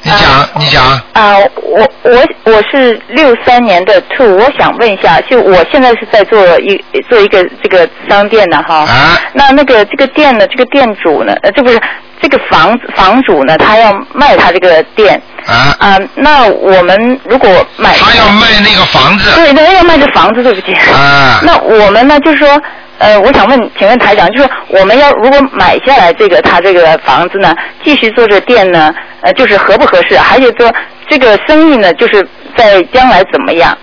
[0.03, 0.84] 你讲，你讲。
[1.13, 6.78] 啊，我我我是六三年的兔，我想问一下，就我现在是在做一
[7.09, 8.80] 做一个这个商店的哈。
[8.80, 9.17] 啊。
[9.32, 11.80] 那那个这个店呢，这个店主呢，呃，这不是
[12.21, 15.19] 这个房房主呢，他要卖他这个店。
[15.45, 15.73] 啊。
[15.80, 17.95] 啊，那我们如果买。
[17.97, 19.34] 他要卖那个房子。
[19.34, 20.73] 对他，要卖这房子，对不起。
[20.91, 21.39] 啊。
[21.41, 22.61] 那我们呢，就是说。
[22.97, 30.17] 呃，我想问，请问台长，就是我们要如果买下来这个他这个房子呢，继续做这店呢，呃，就是合不合适？
[30.17, 30.73] 还有说
[31.09, 32.25] 这个生意呢，就是
[32.55, 33.77] 在将来怎么样？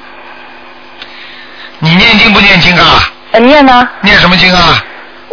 [1.78, 3.12] 你念经不念经啊？
[3.32, 3.88] 呃，念呢？
[4.00, 4.82] 念什么经啊？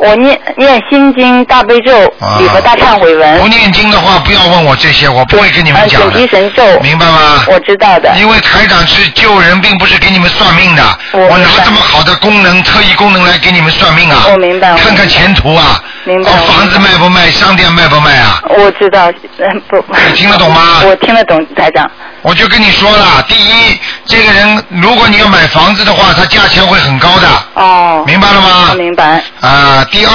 [0.01, 1.91] 我念念心经、大悲咒、
[2.39, 3.39] 礼佛大忏悔文。
[3.39, 6.27] 不念经的话，不要问我这些，我不会跟你们讲呃，的准。
[6.27, 6.79] 提神咒。
[6.81, 7.43] 明白吗？
[7.47, 8.13] 我知道的。
[8.17, 10.83] 因为台长是救人，并不是给你们算命的。
[11.13, 14.25] 我拿这么好的功能、特异功能来给你们算命啊！
[14.31, 14.75] 我明白。
[14.77, 15.81] 看看前途啊！
[16.05, 16.31] 明白。
[16.31, 17.29] 哦，房子卖不卖？
[17.29, 18.41] 商店卖不卖啊？
[18.49, 19.77] 我知道，嗯，不。
[20.07, 20.81] 你听得懂吗？
[20.85, 21.89] 我听得懂，台长。
[22.21, 27.27] 我就跟你说了，第一，这个人如果你要买房子的话，他价钱会很高的。
[27.53, 28.03] 哦。
[28.05, 28.73] 明白了吗？
[28.75, 29.23] 明白。
[29.39, 30.11] 啊，第二，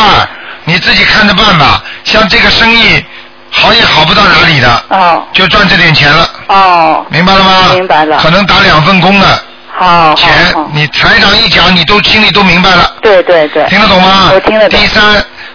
[0.64, 1.82] 你自己看着办吧。
[2.05, 3.02] 像这个生意，
[3.50, 4.84] 好也好不到哪里的。
[4.90, 5.22] 哦。
[5.32, 6.28] 就赚这点钱了。
[6.48, 7.07] 哦。
[7.09, 7.70] 明白了吗？
[7.72, 8.18] 明白了。
[8.18, 9.42] 可能打两份工的。
[9.74, 10.14] 好。
[10.14, 10.30] 钱，
[10.72, 12.96] 你台长一讲，你都心里都明白了。
[13.00, 13.66] 对对对。
[13.70, 14.30] 听得懂吗？
[14.34, 14.78] 我听得懂。
[14.78, 15.02] 第三，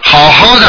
[0.02, 0.66] 好好的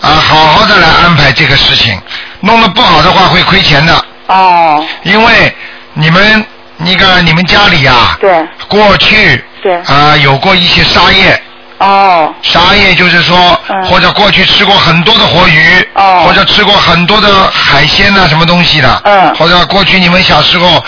[0.00, 2.00] 啊，好好的来安排这个事情，
[2.40, 4.04] 弄得不好的话会亏钱的。
[4.26, 4.84] 哦。
[5.02, 5.54] 因为
[5.94, 6.44] 你们
[6.78, 8.30] 那个你们家里啊，对。
[8.68, 9.74] 过去对。
[9.86, 11.40] 啊有过一些沙业。
[11.78, 12.32] 哦。
[12.42, 16.24] 沙业就是说，或者过去吃过很多的活鱼，哦。
[16.26, 19.34] 或者吃过很多的海鲜呐、什么东西的，嗯。
[19.34, 20.82] 或者过去你们小时候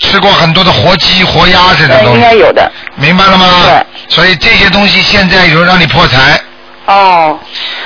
[0.00, 2.70] 吃过很多的活鸡、活鸭这种东西，应该有的。
[2.96, 3.46] 明白了吗？
[3.64, 3.86] 对。
[4.08, 6.40] 所以这些东西现在有让你破财。
[6.86, 7.38] 哦，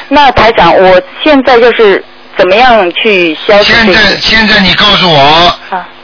[0.08, 2.04] 那台长，我现在就是
[2.38, 5.58] 怎么样去消除现在现在你告诉我，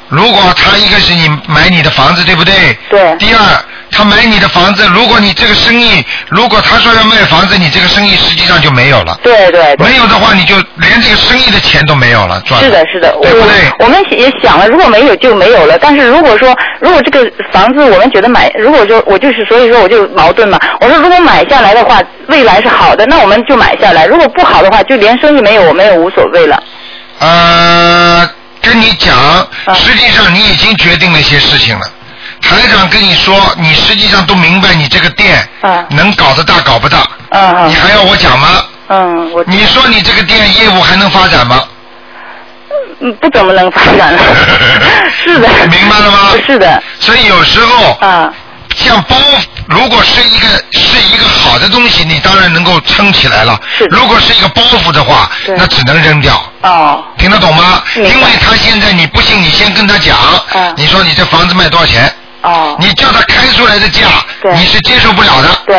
[0.09, 2.77] 如果他一个是你买你的房子，对不对？
[2.91, 3.17] 对。
[3.19, 3.39] 第二，
[3.97, 9.19] 他买你的房子，如果你这个生意，如果他说要卖房子，你这个生意实际上就没有了。
[9.23, 12.61] 对对没有的话，你就连这个生意的钱都没有了，赚。
[12.61, 13.71] 是的，是的，对不对？
[13.79, 15.79] 我们也想了，如果没有就没有了。
[15.79, 20.59] 但是如果说，如果这个房子我们觉得买，如果说我就是所以说我就矛盾嘛。
[20.81, 26.63] 我说如果买下来的话，未来是好的，那我们就买下来；如果不好的话，就连生意没有，我们也无所谓了。
[27.21, 28.29] 呃，
[28.61, 29.15] 跟你讲，
[29.67, 31.87] 嗯实际上你已经决定了一些事情了。
[32.49, 35.49] 台长跟你说，你实际上都明白你这个店
[35.91, 36.99] 能搞得大搞不大。
[37.31, 38.49] 嗯你还要我讲吗？
[38.89, 41.63] 嗯，我你说你这个店业务还能发展吗？
[43.01, 44.19] 嗯不怎么能发展了。
[45.25, 45.49] 是的。
[45.69, 46.19] 明白了吗？
[46.47, 46.83] 是的。
[47.01, 48.33] 所以有时候啊，
[48.77, 49.17] 像包，
[49.67, 53.59] 如果是一个是一个好的东西，你当然能够撑起来了。
[53.77, 56.41] 是如果是一个包袱的话，那只能扔掉。
[56.63, 57.03] 哦。
[57.19, 57.83] 听得懂吗？
[57.97, 60.17] 因为他现在你不信，你先跟他讲，
[60.77, 62.13] 你说你这房子卖多少钱？
[62.45, 62.77] 哦。
[62.79, 64.07] 你叫他开出来的价，
[64.55, 65.49] 你是接受不了的。
[65.67, 65.77] 对。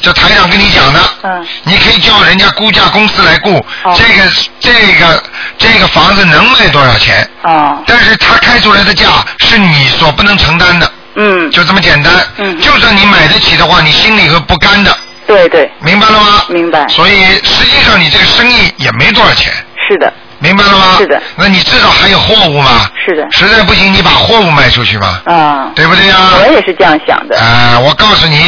[0.00, 3.94] 这台长跟你讲的，嗯，你可以叫人家估价公司来估，哦。
[3.96, 5.22] 这个这个
[5.58, 7.28] 这个房子能卖多少钱？
[7.42, 9.06] 哦，但是他开出来的价
[9.40, 12.12] 是你所不能承担的，嗯，就这么简单。
[12.38, 12.60] 嗯。
[12.60, 14.96] 就算你买得起的话，你心里会不甘的，
[15.26, 16.44] 对对，明白了吗？
[16.48, 19.52] 明白，所以实际上你这个生意也没多少钱，
[19.88, 20.96] 是的，明白了吗？
[20.98, 21.22] 是的。
[21.36, 22.90] 那你至少还有货物嘛？
[23.06, 26.16] 是的，实在不行，你把货物卖出去嘛，啊，对不对呀？
[26.44, 28.44] 我也是这样想的，啊、我告诉你，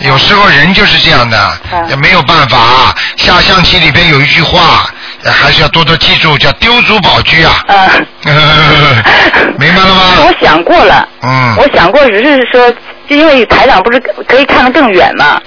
[0.00, 1.58] 有时候人就是这样的，
[1.88, 2.94] 也没有办法。
[3.16, 4.88] 下象棋里边有一句话，
[5.24, 7.64] 呃还是要多多记住，叫丢卒保车啊。
[7.68, 7.90] 啊，
[9.58, 10.02] 明白了吗？
[10.26, 12.70] 我想过了，嗯，我想过，只是说，
[13.08, 15.40] 就因为台长不是可以看得更远嘛，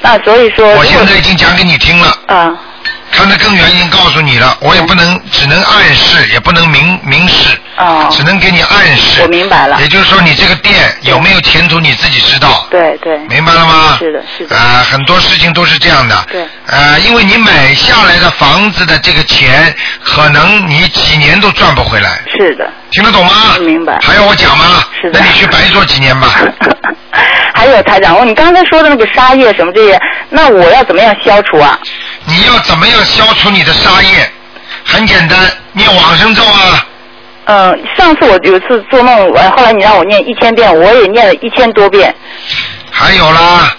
[0.00, 2.18] 那所以说，我现在已经讲给你听了。
[2.26, 2.54] 啊。
[3.12, 9.22] 看得更远已经告诉你了，我也不能只能暗示，也不能明明示，哦，只能给你暗示。
[9.22, 9.80] 我明白了。
[9.80, 12.66] 也就是说，你这个店有没有前途，你自己知道。
[12.70, 13.16] 对对。
[13.28, 13.96] 明白了吗？
[13.98, 14.56] 是的，是的。
[14.56, 16.26] 啊、很多事情都是这样的。
[16.30, 16.46] 对。
[16.66, 22.20] 呃，因为你买下来的房子的这个钱，可能你几年都赚不回来。
[22.36, 22.70] 是的。
[22.90, 23.32] 听得懂吗？
[23.60, 23.98] 明白。
[24.02, 24.64] 还要我讲吗？
[25.00, 25.18] 是的。
[25.18, 26.28] 那你去白做几年吧。
[27.54, 29.98] 还有台长，你刚才说的那个沙叶什么这些，
[30.28, 31.78] 那我要怎么样消除啊？
[32.26, 34.30] 你要怎么样消除你的杀业？
[34.84, 35.38] 很简单，
[35.72, 36.86] 念往生咒啊。
[37.46, 42.14] 嗯，上次我有一次做梦，完后来你让我念一千遍，我也念了一千多遍。
[42.90, 43.74] 还有啦，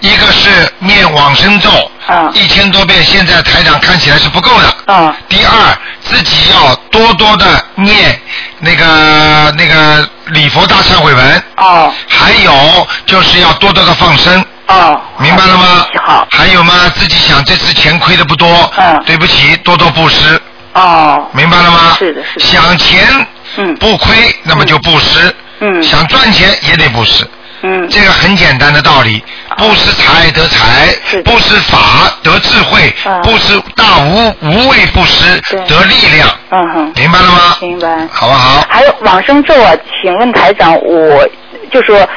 [0.00, 1.70] 一个是念往生咒，
[2.06, 4.92] 啊，一千多遍，现在台长看起来是不够的。
[4.92, 5.16] 啊。
[5.28, 8.20] 第二，自己要多多的念
[8.58, 11.42] 那个那个礼佛大忏悔文。
[11.56, 11.92] 哦。
[12.08, 14.44] 还有就是要多多的放生。
[14.70, 15.00] 哦。
[15.18, 15.86] 明白了吗？
[16.04, 16.26] 好。
[16.30, 16.72] 还有吗？
[16.94, 18.48] 自己想这次钱亏的不多。
[18.76, 19.02] 嗯。
[19.04, 20.40] 对不起，多多布施。
[20.74, 21.26] 哦。
[21.32, 21.96] 明白了吗？
[21.98, 22.46] 是的，是的。
[22.46, 23.26] 想钱。
[23.56, 23.74] 嗯。
[23.76, 24.14] 不亏，
[24.44, 25.34] 那么就布施。
[25.60, 25.82] 嗯。
[25.82, 27.28] 想赚钱也得布施。
[27.62, 27.88] 嗯。
[27.90, 29.22] 这个很简单的道理，
[29.56, 30.94] 布施财得财，
[31.24, 31.78] 布施法
[32.22, 36.28] 得智慧，布施大无无畏布施得力量。
[36.50, 36.92] 嗯哼。
[36.94, 37.56] 明白了吗？
[37.60, 38.08] 明白。
[38.12, 38.64] 好不好？
[38.68, 41.28] 还有往生咒啊，请问台长，我
[41.70, 42.08] 就说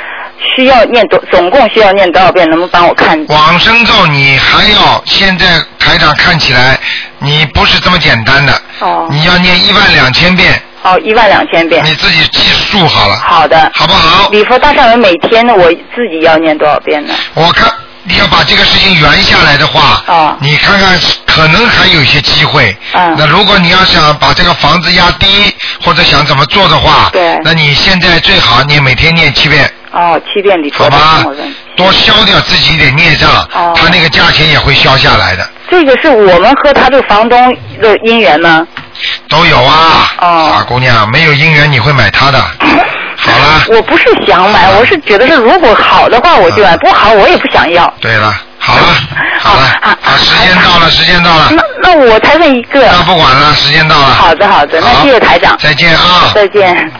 [0.55, 2.49] 需要念多，总共需要念多少遍？
[2.49, 3.23] 能不能帮我看？
[3.27, 5.45] 往生咒你还要现在
[5.79, 6.77] 台长看起来
[7.19, 9.07] 你不是这么简单的，哦。
[9.09, 10.61] 你要念一万两千遍。
[10.83, 11.83] 哦，一万两千遍。
[11.85, 13.15] 你自己记数好了。
[13.15, 13.71] 好的。
[13.73, 14.29] 好不好？
[14.31, 17.13] 礼佛大忏文每天呢，我自己要念多少遍呢？
[17.33, 17.71] 我看
[18.03, 22.75] 你要把这个事情圆下来的话，哦、你看看可能还有一些机会。
[22.91, 29.72] 嗯、那如果你要想把这个房子压低，或者想怎么做的话，对，那你现在最好你每天念七遍。
[29.93, 31.23] 哦，七遍礼佛好吧。
[31.75, 35.47] 多消掉自己一点孽障，哦他那个价钱也会消下来的。
[35.69, 38.67] 这个是我们和他这个房东的姻缘呢？
[39.29, 42.39] 都有啊，哦傻姑娘，没有姻缘你会买他的。
[43.17, 47.91] 好了，我不是想买，我是觉得是如果好的话我就买，不好我也不想要。
[48.01, 48.81] 对了，好了，
[49.39, 51.49] 好了，啊，时间到了，时间到了。
[51.51, 52.81] 那那我才问一个。
[52.81, 54.07] 那不管了，时间到了。
[54.07, 55.57] 好的好的，那谢谢台长。
[55.57, 56.31] 再见啊。
[56.33, 56.91] 再见。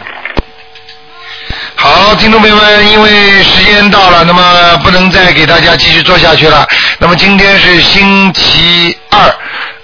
[1.76, 6.66] 好，听众朋友们，因为时间到了，那么不能再给大家继续做下去了。
[6.98, 9.20] 那么今天是星期二，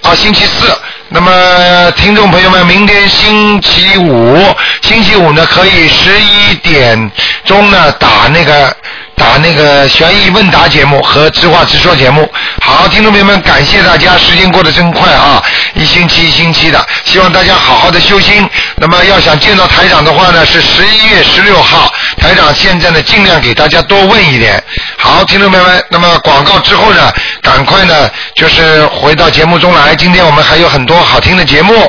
[0.02, 0.72] 啊，星期四。
[1.08, 4.38] 那么听众朋友们，明天星期五，
[4.80, 7.10] 星期五呢可以十一点
[7.44, 8.74] 钟呢打那个
[9.20, 12.26] 打那个悬疑问答节目和直话直说节目。
[12.62, 15.42] 好，听众朋友们，感谢大家，时间过得真快啊，
[15.74, 18.48] 一星期一星期的，希望大家好好的修心。
[18.76, 24.62] 那么要想见到台长的话呢，是十一月十六号，台长现在呢尽量给大家多问一点。
[24.96, 27.12] 好，听众朋友们，那么广告之后呢，
[27.42, 31.74] 赶快呢就是回到节目中来，今天我们还有很多好听的节目。